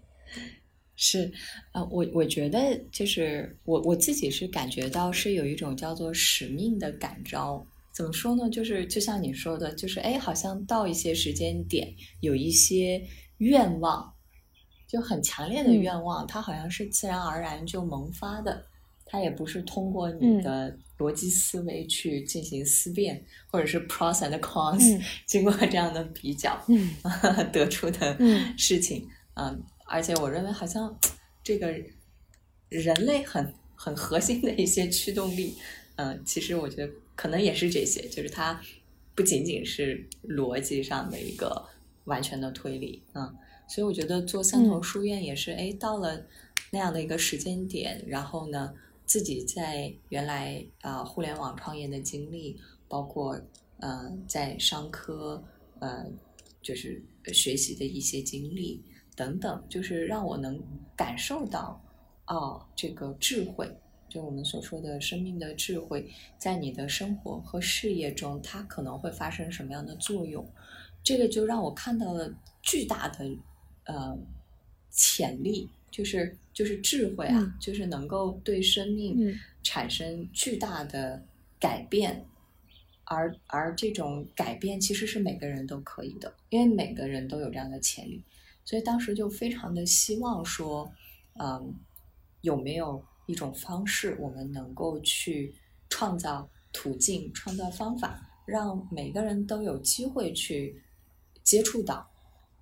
[0.97, 1.33] 是，
[1.73, 7.67] 呃，我我觉得就是我我自己是感觉到是有一种叫做使命的感召。
[7.95, 8.51] 怎么说呢？
[8.51, 11.89] 就是就像你说的，就是哎，好像到一些时间点，
[12.21, 13.03] 有一些
[13.39, 14.13] 愿望，
[14.87, 18.67] 就很强烈的愿望，它好像是自然而然就萌发的。
[19.17, 26.91] 它也不是通过你的逻辑思维去进行思辨，或者是 pros and cons， 经过这样的比较嗯
[27.51, 28.19] 得出的
[28.59, 29.09] 事情。
[29.37, 30.95] 嗯，而且我认为好像
[31.43, 31.75] 这个
[32.69, 35.55] 人类很很核心的一些驱动力，
[35.95, 38.61] 嗯，其实我觉得可能也是这些，就是它
[39.15, 41.67] 不仅仅是逻辑上的一个
[42.05, 43.03] 完全的推理。
[43.15, 43.35] 嗯，
[43.67, 46.27] 所以我觉得做三头书院也是，哎，到了
[46.71, 48.75] 那样的一个时间点，然后呢。
[49.07, 53.41] 自己在原来啊互联网创业的经历，包括
[53.79, 55.43] 呃在商科
[55.79, 56.05] 呃
[56.61, 57.01] 就是
[57.33, 60.61] 学习的一些经历等等，就是让我能
[60.97, 61.81] 感受到
[62.27, 63.73] 哦这个智慧，
[64.09, 70.45] 就我们所说的生命的智慧，在你的生活和事业中，它可能会发生什么样的作用？
[71.05, 73.25] 这个就让我看到了巨大的
[73.85, 74.19] 呃
[74.91, 75.71] 潜力。
[75.97, 81.25] 就是就是智慧啊，就是能够对生命产生巨大的
[81.59, 82.27] 改变，
[83.05, 88.23] 而而这种改变其实是每个人都可以的，因为每个人都有这样的潜力，
[88.63, 90.93] 所以当时就非常的希望说，
[91.41, 91.75] 嗯，
[92.43, 95.55] 有没有一种方式，我们能够去
[95.89, 100.83] 创造途径、创造方法，让每个人都有机会去
[101.43, 102.07] 接触到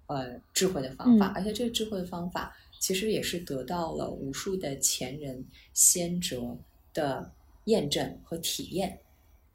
[0.06, 2.56] 呃智慧的方法，而且这个智慧的方法。
[2.84, 5.42] 其实也是得到了无数的前人
[5.72, 6.54] 先哲
[6.92, 7.32] 的
[7.64, 9.00] 验证和体验，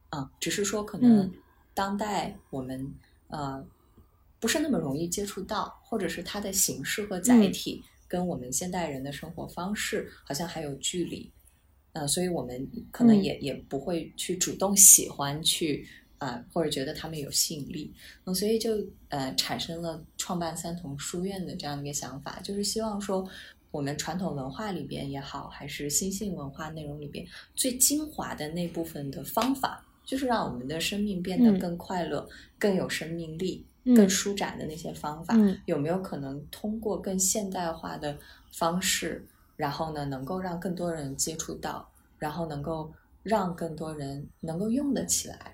[0.10, 1.32] 啊，只是说可能
[1.76, 2.92] 当代我们
[3.28, 3.64] 呃
[4.40, 11.32] 不是那么容易接触到，或者是它的形式和载体跟我们现代人的生活方式好像还有距离，
[11.94, 15.88] 呃，所以我们可能也也不会去主动喜欢去。
[16.20, 17.94] 啊，或者觉得他们有吸引力，
[18.26, 18.78] 嗯，所以就
[19.10, 23.28] 呃产生了创办三同书院的这样一个想法，就是希望说
[23.72, 32.28] 我们传统文化里边也好，还是新兴文化内容里边最精华的那部分的方法，就是让我们的生命变得更快乐、
[32.58, 38.18] 更有生命力、更舒展的那些方法，有没有可能通过更现代化的
[38.52, 42.92] 方式，然后呢，能够让更多人接触到，然后能够
[43.24, 45.54] 让更多人能够用得起来。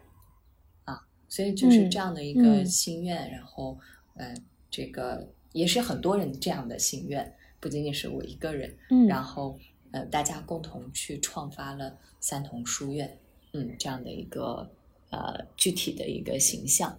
[1.35, 3.77] 所以就是这样的一个心愿，然后，
[4.15, 4.33] 呃，
[4.71, 8.73] 这个也是很多人这样的心愿，不仅仅是我一个人。
[8.89, 9.59] 嗯，然后，
[9.91, 13.19] 呃，大家共同去创发了三同书院，
[13.51, 14.71] 嗯，这样的一个
[15.09, 16.97] 呃具体的一个形象。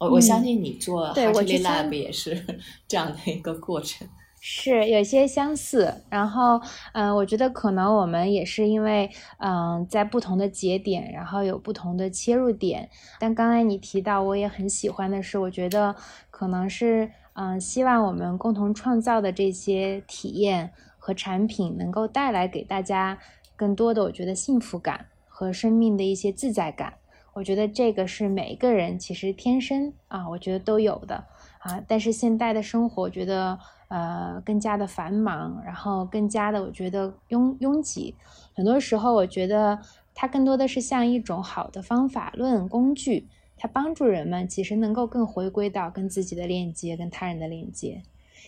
[0.00, 2.44] 我我相信你做 Hartley Lab 也是
[2.88, 4.08] 这样的一个过程。
[4.40, 6.60] 是有些相似，然后，
[6.92, 12.88] 嗯，我觉得可能我们也是因为，嗯，在不同的节点，然后有不同的切入点。
[13.18, 15.94] 但刚才你提到，我也很喜欢的是，我觉得
[16.30, 23.18] 可能是，嗯，希望我们共同创造的这些体验和产品，能够带来给大家
[23.56, 26.94] 更多的，我觉得幸福感和生命的一些自在感。
[27.34, 31.24] 我觉得这个是每一个人其实天生啊，我觉得都有的
[31.58, 31.82] 啊。
[31.88, 33.58] 但是现代的生活，我觉得。
[33.88, 38.14] 呃，更加的繁忙，然后更加的，我觉得拥拥挤。
[38.54, 39.78] 很多时候，我觉得
[40.14, 48.02] 它更多的是像一种好的方法论工具，它帮助人们其实能够更回归到跟自己的链接，跟他人的链接。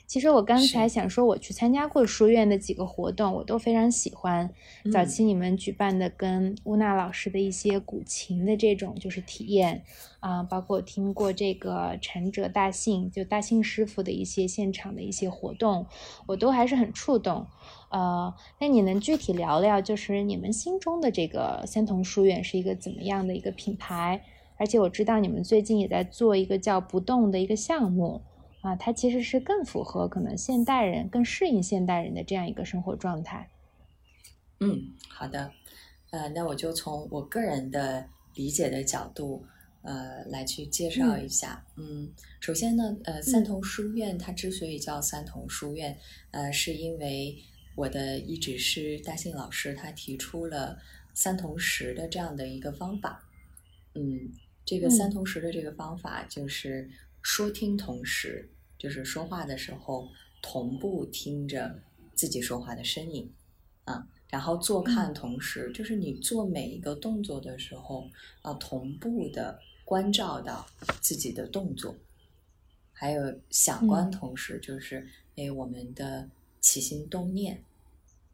[0.07, 4.51] 其实我刚才想说，我去参加过书院的几个活动，我都非常喜欢。
[4.93, 9.85] 早期你们举办的跟乌娜老师的一些古琴的这种就是体验
[10.19, 15.87] 啊，包括听过这个禅者大信就大信师傅的一些现场的一些活动，
[16.27, 17.47] 我都还是很触动。
[17.91, 24.23] 呃，那你能具体聊聊，就是你们心中的这个三同书院是一个怎么样的一个品牌？
[24.57, 28.21] 而且我知道你们最近也在做一个叫“不动”的一个项目
[28.63, 33.49] 啊，它其实是更符合可能现代人、更适应现代人的这样一个生活状态。
[34.61, 35.53] 嗯，好的，
[36.11, 39.45] 呃，那我就从我个人的理解的角度，
[39.83, 41.65] 呃，来去介绍一下。
[41.77, 45.97] 嗯，首先呢，呃，三同书院它之所以叫三同书院，
[46.31, 47.39] 呃，是因为
[47.75, 50.79] 我的一指师大信老师他提出了
[51.15, 53.25] 三同时的这样的一个方法。
[53.95, 54.31] 嗯，
[54.67, 56.91] 这个三同时的这个方法就是
[57.23, 60.09] 说听同时，就是说话的时候
[60.43, 61.83] 同步听着
[62.15, 63.33] 自己说话的声音，
[63.85, 64.09] 啊。
[64.29, 68.09] 然后坐看同时，就是你做每一个动作的时候，
[68.43, 70.65] 啊同步的关照到
[71.01, 71.97] 自己的动作，
[72.93, 75.05] 还有想观同时，就是
[75.35, 77.65] 哎，我们的起心动念，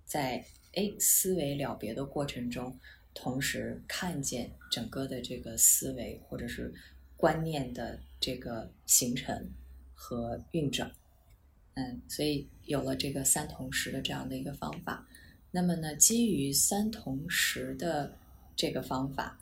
[0.04, 2.78] 在哎思维了别的过程中，
[3.14, 6.74] 同时看见整个的这个思维或者是
[7.16, 9.48] 观念的这个形成
[9.94, 10.90] 和运转，
[11.74, 15.06] 嗯，所以有了这个三同时的这样的一个方法。
[15.52, 18.18] 那么呢，基于三同时的
[18.56, 19.38] 这个方法，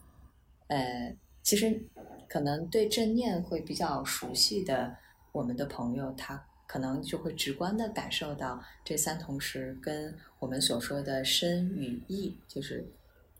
[0.66, 1.80] 呃，其实
[2.28, 4.94] 可能对正念会比较熟悉的
[5.32, 12.86] 我们的朋友，他可能就会直观的感受到这三同时跟我们所说的身与意，就是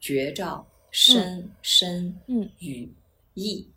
[0.01, 2.49] 觉照身、身嗯。
[2.61, 2.91] 与
[3.35, 3.69] 意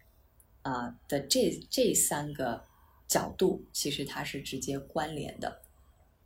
[0.67, 2.63] 啊的这这三个
[3.07, 5.61] 角度，其实它是直接关联的。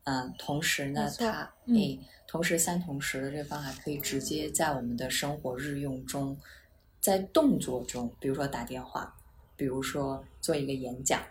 [0.04, 2.00] 嗯，同时呢，它诶。
[2.28, 6.38] 同时，三同时的这个方法可以直接在我们的生活日用中，
[7.02, 9.14] 在动作中，比如说打电话，
[9.58, 11.22] 比如说做一个演讲，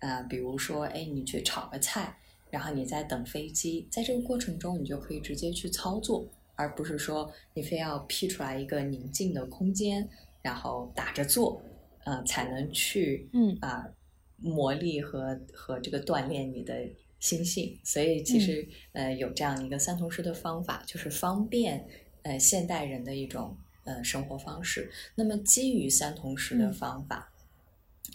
[0.00, 2.18] 啊，比如说哎，你去炒个菜，
[2.50, 10.08] 然后你在等飞机，在这个过程中，你就可以直接去操作，而不是说你非要辟出来一个宁静的空间，
[10.42, 11.62] 然后打着坐，
[12.10, 13.88] 嗯，才能去嗯啊
[14.36, 16.74] 磨砺和和这个锻炼你的。
[17.20, 21.86] 心性，所以其实呃有这样一个三同时的方法，就是方便
[22.22, 23.54] 呃现代人的一种
[23.84, 24.90] 呃生活方式。
[25.14, 27.30] 那么基于三同时的方法，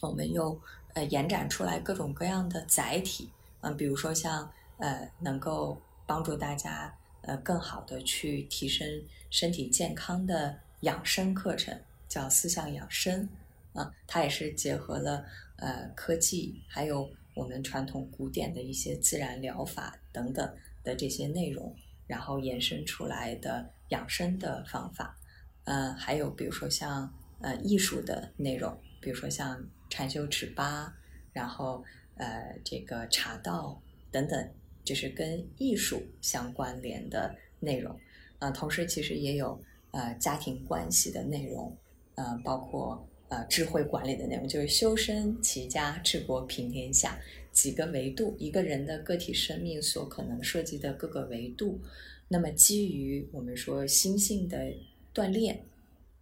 [0.01, 0.59] 我们又
[0.95, 3.29] 呃延展出来各种各样的载体，
[3.61, 6.91] 嗯，比如说像呃能够帮助大家
[7.21, 8.87] 呃更好的去提升
[9.29, 11.79] 身体健康的养生课程，
[12.09, 13.29] 叫四象养生，
[13.75, 15.23] 啊，它也是结合了
[15.57, 17.07] 呃科技还有。
[17.35, 20.55] 我们传统古典的一些自然疗法等等
[20.85, 21.75] 的这些内容，
[22.07, 25.19] 然后延伸出来的养生的方法，
[25.65, 30.95] 呃，还有比如说像呃艺术的内容，比如说像禅修尺八，
[31.33, 31.83] 然后
[32.15, 34.49] 呃这个茶道等等，
[34.85, 37.99] 就是跟艺术相关联的内容，
[38.39, 39.61] 呃，同时其实也有
[39.91, 41.77] 呃家庭关系的内容，
[42.15, 43.05] 呃，包括。
[43.27, 47.19] 呃，智慧管理的内容就是修身齐家治国平天下
[47.51, 51.81] 几个维度，一个人的个体生命所可能涉及的各个维度。
[52.27, 54.71] 那么，基于我们说心性的
[55.11, 55.65] 锻炼，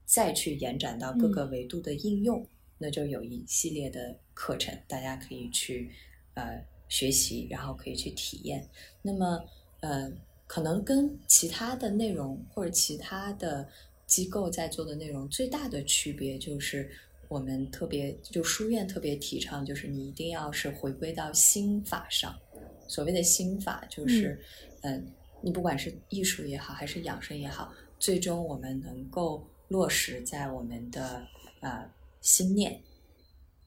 [0.05, 2.47] 再去延展到各个维度的应用，
[2.77, 5.91] 那就有一系列的课程，大家可以去
[6.35, 8.65] 呃学习，然后可以去体验。
[9.01, 9.43] 那么，
[9.81, 10.09] 呃，
[10.47, 13.67] 可能跟其他的内容或者其他的。
[14.13, 16.87] 机构在做的内容最大的区别就是，
[17.27, 22.39] 我们特别就书院特别提倡，就是你一定要是回归到心法上。
[22.87, 24.39] 所谓的心法，就是，
[24.81, 25.03] 嗯，
[25.41, 31.25] 你不管是艺术也好，还是养生也好，最终我们能够落实在我们的
[31.61, 31.89] 呃
[32.21, 32.79] 心念，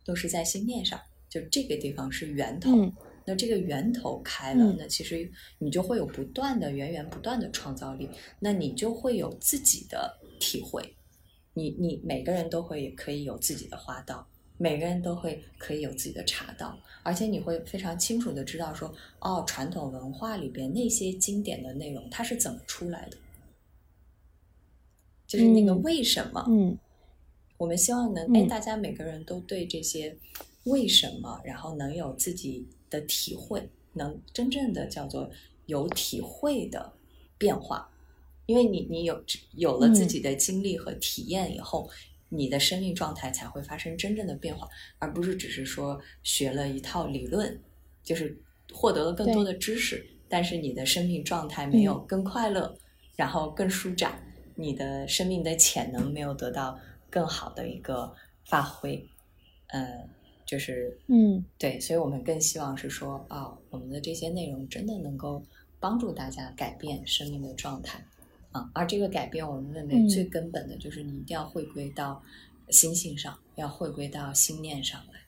[0.04, 2.70] 都是在心念上，就这个地方是源头。
[3.28, 5.28] 那这个源头开了，那其实
[5.58, 10.94] 你就会有不断的源源不断的创造力，那你就会有自己的体会。
[11.54, 14.26] 你你每个人都会可以有自己的花道，
[14.58, 23.16] 每个人都会可以有自己的茶道，而且你会非常清楚的知道说，哦，传统文化里边那些经典的内容它是怎么出来的，
[25.26, 26.44] 就是那个为什么？
[26.48, 26.78] 嗯，
[27.56, 30.16] 我们希望能哎，大家每个人都对这些
[30.64, 32.66] 为什么，然后能有自己。
[32.88, 35.28] 的体会能真正的叫做
[35.66, 36.92] 有体会的
[37.36, 37.90] 变化，
[38.46, 39.22] 因为你你有
[39.54, 41.88] 有了自己的经历和体验以后，
[42.28, 44.68] 你的生命状态才会发生真正的变化，
[44.98, 47.60] 而不是只是说学了一套理论，
[48.02, 48.36] 就是
[48.72, 52.76] 获得了更多的知识，但是你的生命状态没有更快乐，
[53.14, 54.22] 然后更舒展，
[54.54, 56.78] 你的生命的潜能没有得到
[57.10, 59.08] 更好的一个发挥，
[59.68, 60.08] 嗯。
[60.46, 65.42] 就是，嗯，对，所以我们更希望是说，啊，我们的这些内容真的能够
[65.80, 68.06] 帮助大家改变生命的状态，
[68.56, 72.22] 啊，而这个改变，我们认为最根本的就是你一定要回归到
[72.70, 75.20] 心性上，要回归到心念上来。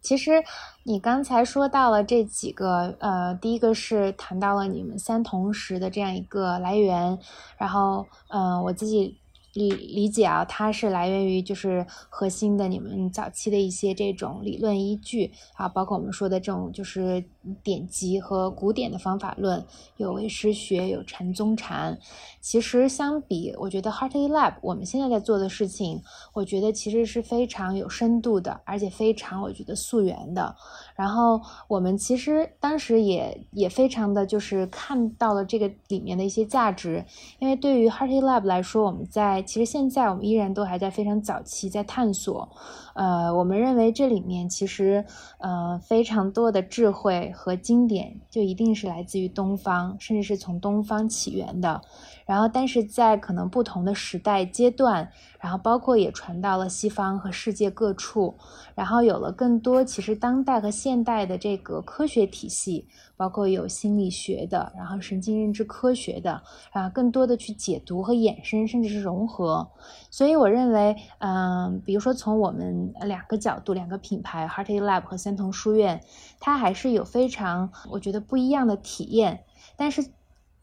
[0.00, 0.42] 其实
[0.84, 7.18] 你刚才说到了这几个，呃，第一个是谈到了你们三同时的这样一个来源，
[7.58, 9.18] 然后，嗯，我自己。
[9.56, 17.24] 理理解啊，它是来源于就是核心的你们早期的一些这种理论依据啊，包括我们说的这种就是
[17.62, 19.64] 典籍和古典的方法论，
[19.96, 21.98] 有唯识学，有禅宗禅。
[22.40, 26.02] 其实相比，我觉得 Hearty Lab 我们现在在做的事情，
[26.34, 30.54] 我觉得其实是非常有深度的，而且非常我觉得溯源的。
[30.94, 37.04] 然后我们其实当时也也非常的就是看到了这个里面的一些价值，
[37.38, 42.48] 因为对于 Hearty Lab 来说，我们在其实现在我们依然都还在非常早期，在探索。
[42.94, 45.04] 呃，我们认为这里面其实
[45.38, 51.80] 呃非常多的智慧和经典，就一定是来自于东方，甚至是从东方起源的。
[52.26, 55.08] 然后，但是在可能不同的时代阶段，
[55.38, 58.36] 然后包括也传到了西方和世界各处，
[58.74, 69.70] 然后有了更多其实当代和现代的这个科学体系，包括有心理学的，然后神经认知科学的，啊，更多的去解读和衍生，甚至是融合。
[70.10, 76.00] 所以我认为，嗯，比如说从我们两个角度，两个品牌 Hearty Lab 和三同书院，
[76.40, 79.44] 它还是有非常我觉得不一样的体验，
[79.76, 80.04] 但是。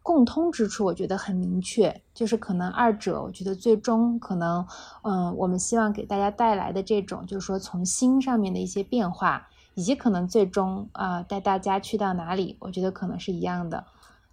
[0.03, 4.67] 共通之处我觉得很明确，就是可能二者，我觉得最终可能，
[5.01, 13.85] 嗯，我们希望给大家带来的这种，就是说从心上面的一些变化，以及可能最终啊带大家去到哪里，我觉得可能是一样的。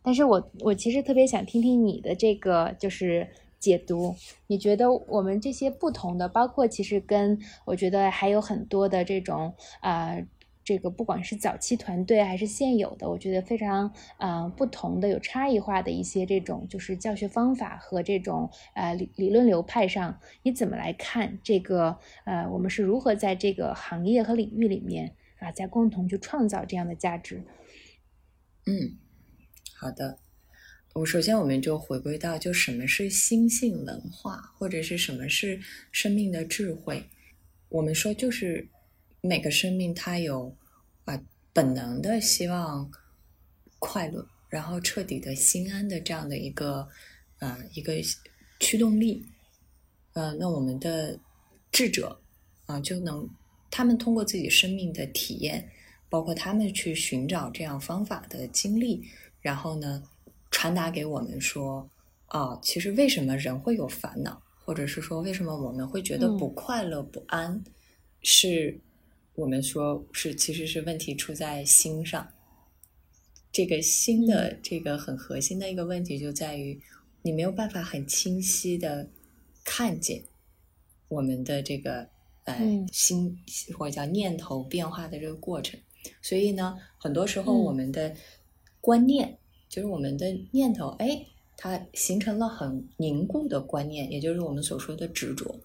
[0.02, 3.28] 但是我我其实特别想听听你的这个就是
[3.60, 4.16] 解读，
[4.48, 10.16] 你觉得我们这些不同的，包括其实跟我觉得还有很多的这种啊。
[10.62, 27.42] 这个不管是早期团队还是现有的，我觉得非常呃不同的有差异化的一些这种就是教学方法和这种呃理理论流派上，你怎么来看这个呃我们是如何在这个行业和领域里面啊在共同去创造这样的价值？
[28.66, 28.98] 嗯，
[29.74, 30.18] 好的，
[30.94, 35.58] 我首先我们就回归到就什么是心性文化，或者是什么是
[35.90, 37.04] 生命的智慧，
[37.70, 38.68] 我们说就是
[39.20, 40.54] 每个生命它有
[41.04, 41.20] 啊。
[41.52, 42.88] 本能的希望
[43.80, 46.88] 快乐，然后彻底的心安的这样的一个
[47.40, 47.94] 呃一个
[48.60, 49.26] 驱动力，
[50.12, 51.18] 呃，那我们的
[51.72, 52.20] 智者
[52.66, 53.28] 啊就能
[53.68, 55.68] 他们通过自己生命的体验，
[56.08, 59.02] 包括他们去寻找这样方法的经历，
[59.40, 60.04] 然后呢
[60.52, 61.90] 传达给我们说
[62.26, 67.60] 啊，其实为什么人会有烦恼，或者是说为什么我们会觉得不快乐不安，
[68.22, 68.80] 是。
[69.40, 72.30] 我们说是，其实是问题出在心上。
[73.50, 76.78] 这个心的这个很核心的一个问题就在于，
[77.22, 79.08] 你没有办法很清晰的
[79.64, 80.22] 看见
[81.08, 82.06] 我们的这个
[82.44, 83.34] 呃心
[83.78, 85.80] 或者叫念头变化的这个过程。
[86.20, 88.14] 所以呢，很多时候我们的
[88.78, 89.38] 观念，
[89.70, 91.24] 就是我们的念头，哎，
[91.56, 95.58] 它形成了很凝固的观念，也就是我们所说的执着。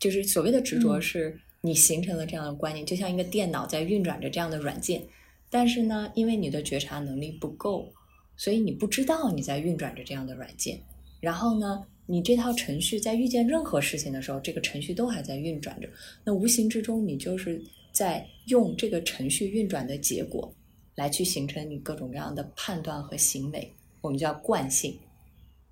[0.00, 1.40] 就是所谓的执着是。
[1.66, 5.02] 你形成了这样的观念，就像一个电脑在运转着这样的软件，
[5.50, 7.92] 但是呢，因为你的觉察能力不够，
[8.36, 10.80] 所以你不知道你在运转着这样的软件。
[11.18, 15.88] 然后呢，你这套程序在遇见任何事情的时候，这个程序都还在运转着。
[16.22, 17.60] 那无形之中，你就是
[17.90, 20.48] 在用这个程序运转的结果
[20.94, 24.96] 来去形成你各种各样的判断和行为，我们叫惯性。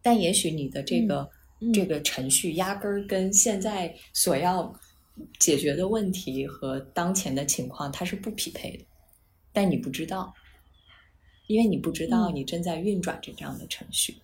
[0.02, 1.30] 但也许你的这个
[1.72, 4.74] 这个程序压根儿跟现在所要。
[5.38, 8.84] 解决的问题和当前的情况它是不匹配的，
[9.52, 10.34] 但你不知道，
[11.46, 14.16] 因为你不知道你正在运转着这样的程序，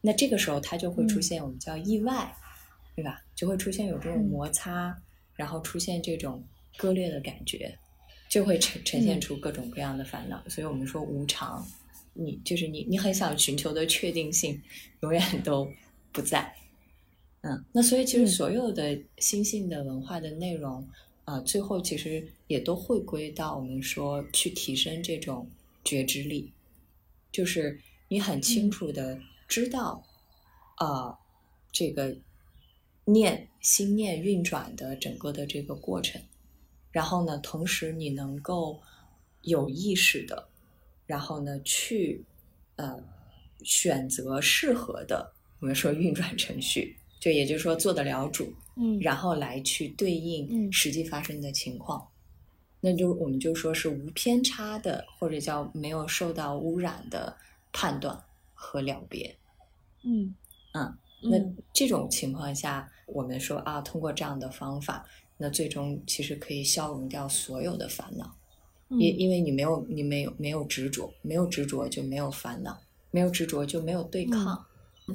[0.00, 2.34] 那这个时候它就会出现我们叫意外，
[2.96, 3.22] 对吧？
[3.34, 4.96] 就会出现有这种摩擦，
[5.34, 6.42] 然后出现这种
[6.76, 7.78] 割裂的感觉，
[8.28, 10.42] 就会呈呈现出各种各样的烦恼。
[10.48, 11.66] 所以我们说无常，
[12.14, 14.60] 你就是你，你很想寻求的确定性
[15.02, 15.70] 永远都
[16.12, 16.52] 不在。
[17.42, 20.86] 嗯，那所以其实所有的新兴的文化的内容，
[21.24, 25.48] 啊，最后其实也都会归到我们说去提升这种
[25.82, 26.52] 觉知力，
[27.32, 29.18] 就是你很清楚的
[29.48, 30.04] 知道，
[30.76, 31.18] 啊，
[31.72, 32.14] 这个
[33.06, 36.20] 念心念运转的整个的这个过程，
[36.90, 38.78] 然后呢，同时你能够
[39.40, 40.46] 有意识的，
[41.06, 42.22] 然后呢去
[42.76, 43.02] 呃
[43.62, 46.98] 选择适合的我们说运转程序。
[47.20, 52.04] 就也就是说做得了主，嗯，然后来去对应实际发生的情况，
[52.80, 57.36] 那就我们就说是无偏差的，或者叫没有受到污染的
[57.72, 58.20] 判断
[58.54, 59.36] 和了别，
[60.02, 60.34] 嗯。
[60.72, 61.36] 嗯，那
[61.72, 65.04] 这种情况下，我们说啊，通过这样的方法，
[65.36, 68.32] 那最终其实可以消融掉所有的烦恼。
[68.88, 69.00] 嗯。
[69.00, 74.64] 因因为你没有你没有没有执着，没有执着就没有烦恼，没有执着就没有对抗。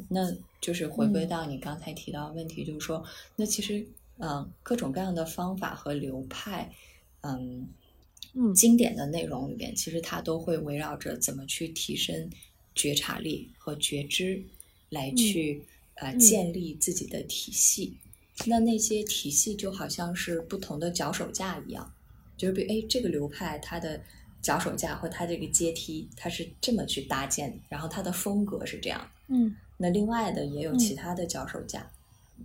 [0.09, 0.29] 那
[0.65, 3.05] 就是回归嗯到你刚才提到的问题，就是说，
[3.35, 3.85] 那其实
[4.17, 6.73] 嗯、呃各种各样的方法和流派，
[7.21, 7.67] 嗯
[8.33, 12.31] 嗯经典的内容里边，其实它都会围绕着怎么去提升
[12.73, 14.43] 觉察力和觉知，
[14.89, 15.61] 来去、
[15.97, 17.95] 呃嗯建立自己的体系。
[18.47, 21.93] 那那些体系就好像是不同的脚手架一样，
[22.35, 24.01] 就是比如哎这个流派它的
[24.41, 29.07] 脚手架或它这个阶梯，它是这么去搭建的，然后它的风格是这样。
[29.27, 30.79] 嗯那另外的也有嗯。
[30.79, 31.91] 其他的脚手架，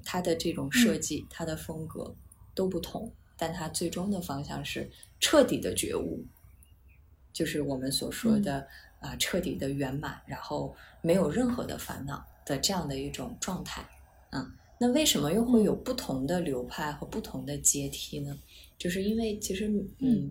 [0.05, 2.15] 它的这种设计、它的风格
[2.55, 6.25] 都不同，但它最终的方向是彻底的觉悟，
[7.33, 8.67] 就是我们所说的
[9.01, 13.83] 啊、彻底的圆满，然后没有任何的烦恼的这样的一种状态。
[14.33, 18.39] 嗯，那为什么又会有不同的流派和不同的阶梯呢？
[18.77, 19.69] 就是因为其实
[19.99, 20.31] 嗯，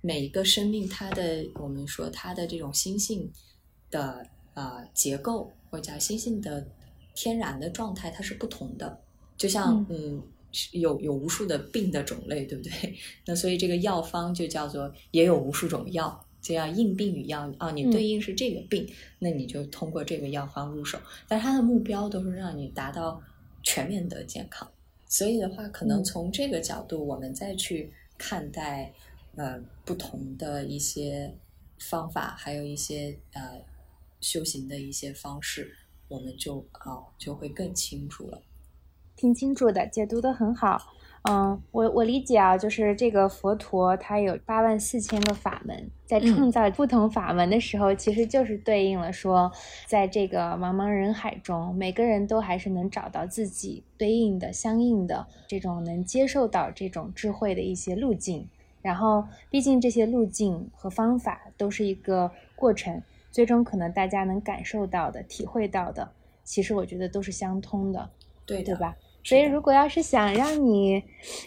[0.00, 3.30] 每一个生命它的我们说它的这种心性
[3.90, 6.66] 的呃结构或者叫星星的
[7.14, 9.00] 天然的状态，它是不同的。
[9.36, 10.22] 就像嗯
[10.52, 12.94] 是有有无数的病的种类，对不对？
[13.24, 18.86] 那所以这个药方就叫做也有无数种药，就要应病与药啊，你嗯对应是这个病，
[19.18, 20.98] 那你就通过这个药方入手。
[21.28, 23.22] 但是它的目标都是让你达到
[23.62, 24.68] 全面的健康。
[25.06, 28.92] 所以的话，可能嗯从这个角度，我们再去看待
[29.36, 31.32] 呃不同的一些
[31.78, 33.60] 方法，还有一些呃
[34.20, 35.76] 修行的一些方式，
[36.08, 38.42] 我们就啊、就会更清楚了。
[39.16, 40.94] 挺清楚的，解读的很好。
[41.28, 49.52] 嗯，我我理解啊，就是这个佛陀他有八万四千个法门，在嗯创造不同法门的时候，其实就是对应了说，
[49.86, 58.48] 在这个茫茫人海中，每个人都还是能找到自己对应的、相应的这种能接受到这种智慧的一些路径。
[58.80, 66.10] 然后，毕竟这些路径和方法都是一个过程，最终可能大家能感受到的、体会到的，
[66.44, 68.10] 其实我觉得都是相通的。
[68.46, 68.96] 对的，对吧？
[69.22, 71.04] 所以，如果要是想让你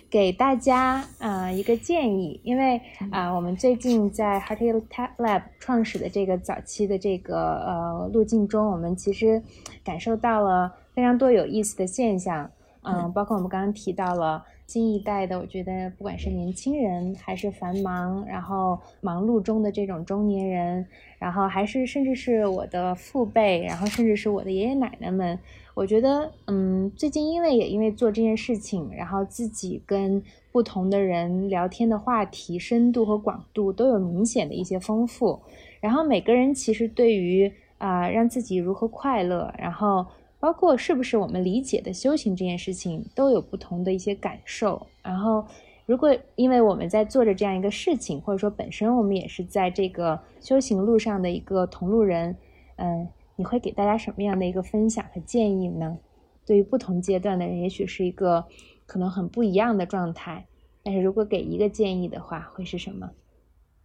[0.07, 4.79] 给大家啊、呃一个建议，因为嗯啊、我们最近在 Hearty
[5.17, 9.41] Lab 创始的这个早期的这个呃路径中，我们其实
[9.83, 12.49] 感受到了非常多有意思的现象，
[12.83, 20.85] 嗯，嗯包括我们刚刚提到了新一代的，我觉得不管是年轻人还是繁忙，然后忙碌中的这种中年人，
[21.19, 25.37] 然后还是甚至是我的父辈，然后甚至是我的爷爷奶奶们。
[25.75, 35.39] 我觉得，嗯，最近因为也因为做这件事情，然后自己跟不同的人聊天的话题深度和广度都有明显的一些丰富。
[35.81, 40.05] 然后每个人其实对于啊、让自己如何快乐，然后
[40.43, 44.85] 包括是不是我们理解的修行这件事情，都有不同的一些感受。
[45.01, 45.47] 然后，
[45.85, 52.35] 如果因为我们在做着这样一个事情，或者说本身我们也是在这个修行路上的一个同路人，
[52.75, 53.07] 嗯。
[53.35, 55.97] 你会给大家什么样的一个分享和建议呢？
[56.45, 58.45] 对于不同阶段的人，也许是一个
[58.85, 60.45] 可能很不一样的状态。
[60.83, 63.09] 但是如果给一个建议的话，会是什么？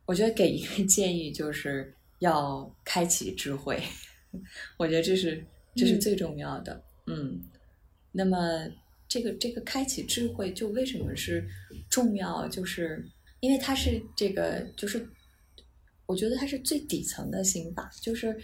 [0.05, 3.81] 我觉得给一个建议就是要开启智慧，
[4.77, 5.43] 我觉得这是
[5.79, 6.83] 这是嗯最重要的。
[7.07, 7.41] 嗯，
[8.12, 8.68] 那么
[9.09, 11.49] 这个这个开启智慧，就为什么是
[11.89, 12.49] 重要？
[12.49, 13.03] 就是
[13.41, 15.09] 因为它是这个，就是
[16.07, 18.37] 我觉得它是最底层的心法，就是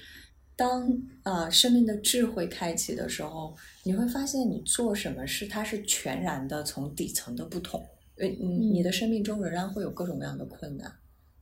[0.57, 0.89] 当
[1.25, 7.85] 呃生命的智慧开启的时候，你会发现你做什么事，它是全然的从底层的不同。
[8.17, 10.91] 呃，你你的生命中仍然会有各种各样的困难，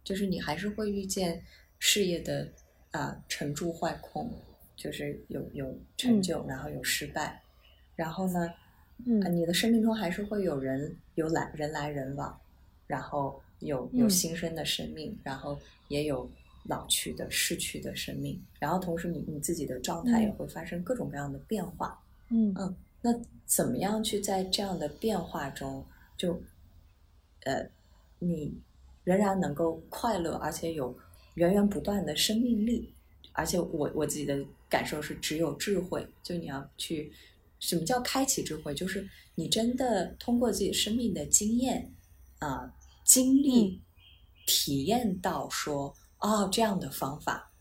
[0.02, 1.42] 就是你还是会遇见
[1.78, 2.50] 事业的
[2.92, 4.32] 啊、沉住坏空，
[4.82, 7.40] 就是有有成就，然后有失败，
[7.94, 8.52] 然后呢，
[9.06, 12.36] 嗯啊，你的生命中还是会有人有来人来人往，
[12.88, 14.10] 然后有有嗯。
[14.10, 15.56] 新生的生命，然后
[15.86, 16.28] 也有
[16.64, 20.32] 老去的逝去的生命，然后同时你你自己的状态也嗯。
[20.32, 21.96] 会发生各种各样的变化。
[22.30, 22.52] 嗯。
[22.58, 22.74] 嗯
[23.04, 23.12] 那
[23.46, 25.84] 怎么样去在这样的变化中，
[26.16, 26.40] 就
[27.44, 27.64] 呃，
[28.18, 28.52] 你
[29.04, 30.96] 仍然能够快乐，而且有
[31.34, 32.92] 源源不断的生命力，
[33.32, 34.38] 而且我我自己的
[34.72, 37.12] 感受是，只有智慧，就你要去，
[37.60, 38.72] 什么叫开启智慧？
[38.72, 41.92] 就是你真的通过自己生命的经验
[42.38, 43.82] 啊、经历、
[44.46, 47.52] 体验到说，哦，这样的方法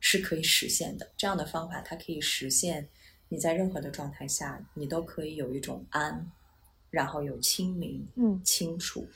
[0.00, 2.88] 是可以实现的，这样的方法它可以实现。
[3.28, 6.32] 你在任何的状态下，你都可以有一种安，
[6.90, 9.06] 然后有清明、嗯清楚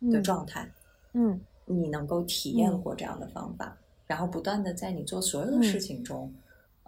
[0.00, 0.68] 的嗯状态。
[1.12, 3.78] 嗯你能够体验嗯过这样的方法，
[4.08, 6.34] 然后不断的在你做所有的嗯事情中，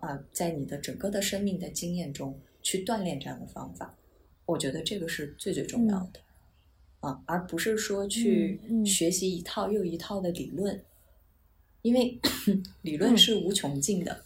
[0.04, 3.94] 啊、在你的整个的生命的经验中去锻炼这样的方法，
[4.46, 6.20] 我觉得这个是最最重要的。
[7.00, 10.82] 啊，而不是说去学习一套又一套的理论，
[11.82, 12.18] 因为
[12.82, 14.24] 理论是无穷尽的。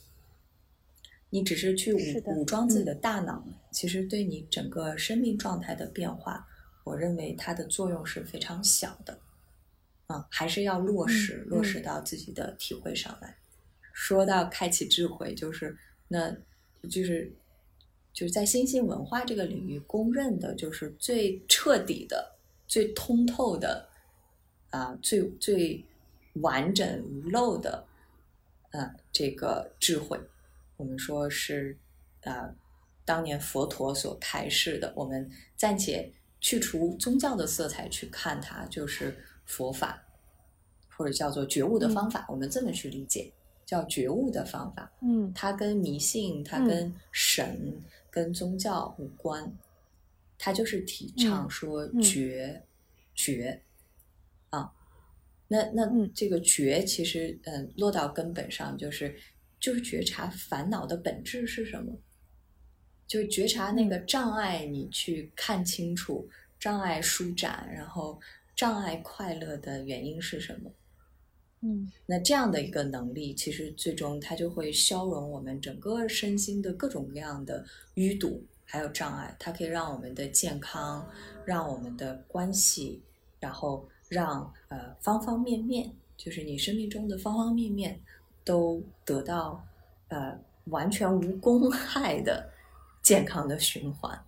[1.30, 6.48] 你只是去武武装自己的大脑，其实对你整个生命状态的变化，
[6.84, 9.18] 我认为它的作用是非常小的。
[10.06, 13.36] 啊，还是要落实落实到自己的体会上来。
[14.00, 15.76] 说到开启智慧，就是
[16.06, 16.30] 那，
[16.88, 17.32] 就是
[18.12, 22.36] 就是在新兴文化这个领域公认的，就是最彻底的、
[22.68, 23.88] 最通透的
[24.70, 25.84] 啊，最最
[26.34, 27.84] 完整无漏的
[28.70, 30.16] 呃这个智慧。
[30.76, 31.76] 我们说是
[32.22, 32.54] 啊，
[33.04, 34.92] 当年佛陀所开示的。
[34.94, 40.00] 我们暂且去除宗教的色彩去看它，就是佛法，
[40.96, 42.24] 或者叫做觉悟的方法。
[42.28, 43.32] 我们这么去理解，
[43.68, 44.90] 叫觉悟的方法。
[45.02, 47.78] 嗯，它跟迷信、它跟神、
[48.10, 49.52] 跟宗教无关，
[50.38, 52.64] 它就是提倡说觉
[53.14, 53.60] 觉
[54.48, 54.72] 啊。
[55.48, 59.14] 那那这个觉其实嗯，落到根本上就是。
[59.60, 61.92] 就是觉察烦恼的本质是什么，
[63.08, 68.20] 就觉察那个障碍，你去看清楚障碍舒展，然后
[68.54, 70.70] 障碍快乐的原因是什么？
[71.60, 81.08] 嗯，那这样的一个能力，其实最终它就会消融我们整个身心的各种各样的淤堵还有障碍，它可以让我们的健康，
[81.44, 83.02] 让我们的关系，
[83.40, 88.00] 然后让呃方方面面，就是你生命中的方方面面。
[88.44, 89.62] 都得到
[90.08, 90.34] 呃
[90.68, 92.48] 完全无公害的
[93.02, 94.18] 健康的循环，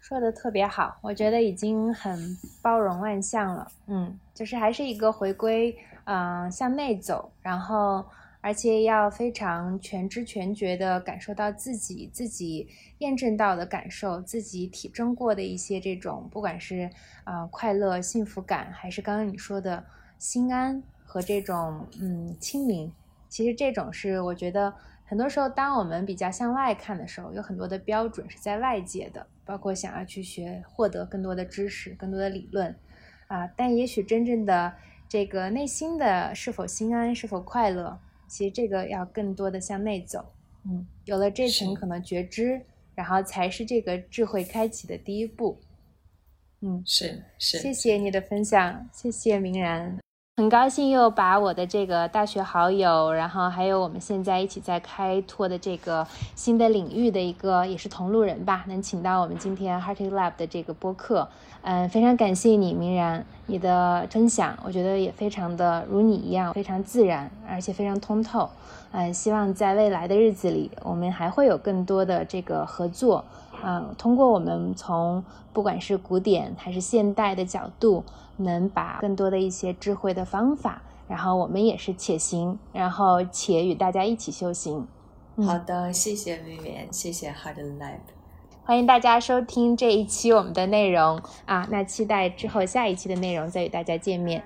[0.00, 3.70] 说的特别好，我觉得已经很包容万象了。
[3.88, 5.76] 嗯，就是还是一个回归，
[6.10, 8.02] 嗯，向内走，然后
[8.40, 12.66] 而且要非常全知全觉的感受到自己自己
[13.00, 16.88] 验证到的感受，自己体证过的一些这种，不管是
[17.24, 19.84] 啊快乐幸福感，还是刚刚你说的
[20.16, 22.90] 心安和这种嗯清明。
[23.28, 24.72] 其实这种是我觉得
[25.04, 32.74] 很多时候，当我们比较向外看的时候，有很多的标准是在外界的，包括想要去学、获得更多的知识、更多的理论，
[33.26, 34.72] 啊，但也许真正的
[35.08, 37.98] 这个内心的是否心安、是否快乐，
[38.28, 40.32] 其实这个要更多的向内走。
[40.64, 42.60] 嗯，有了这层可能觉知，
[42.94, 45.58] 然后才是这个智慧开启的第一步。
[46.60, 49.98] 嗯，是是，谢谢你的分享，谢谢明然。
[50.38, 61.28] 很高兴又把我的这个大学好友，然后还有我们现在一起在开拓的这个新的领域的一个也是同路人吧，能请到我们今天 Hearty Lab 的这个播客，
[61.62, 68.48] 嗯，非常感谢你，明然，你的分享，我觉得也非常的如你一样，非常自然，而且非常通透，
[68.92, 73.24] 嗯，希望在未来的日子里，我们还会有更多的这个合作。
[73.64, 78.04] 嗯，通过我们从不管是古典还是现代的角度，
[78.36, 84.86] 能把更多的一些智慧的方法，然后我们也是且行，然后且与大家一起修行。
[85.46, 87.98] 好的，谢谢 Vivian，谢谢 Hard Lab，
[88.64, 94.42] 欢迎大家收听这一期我们的内容啊，那期待之后下一期的内容再与大家见面。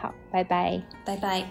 [0.00, 1.44] 好，拜拜，拜拜。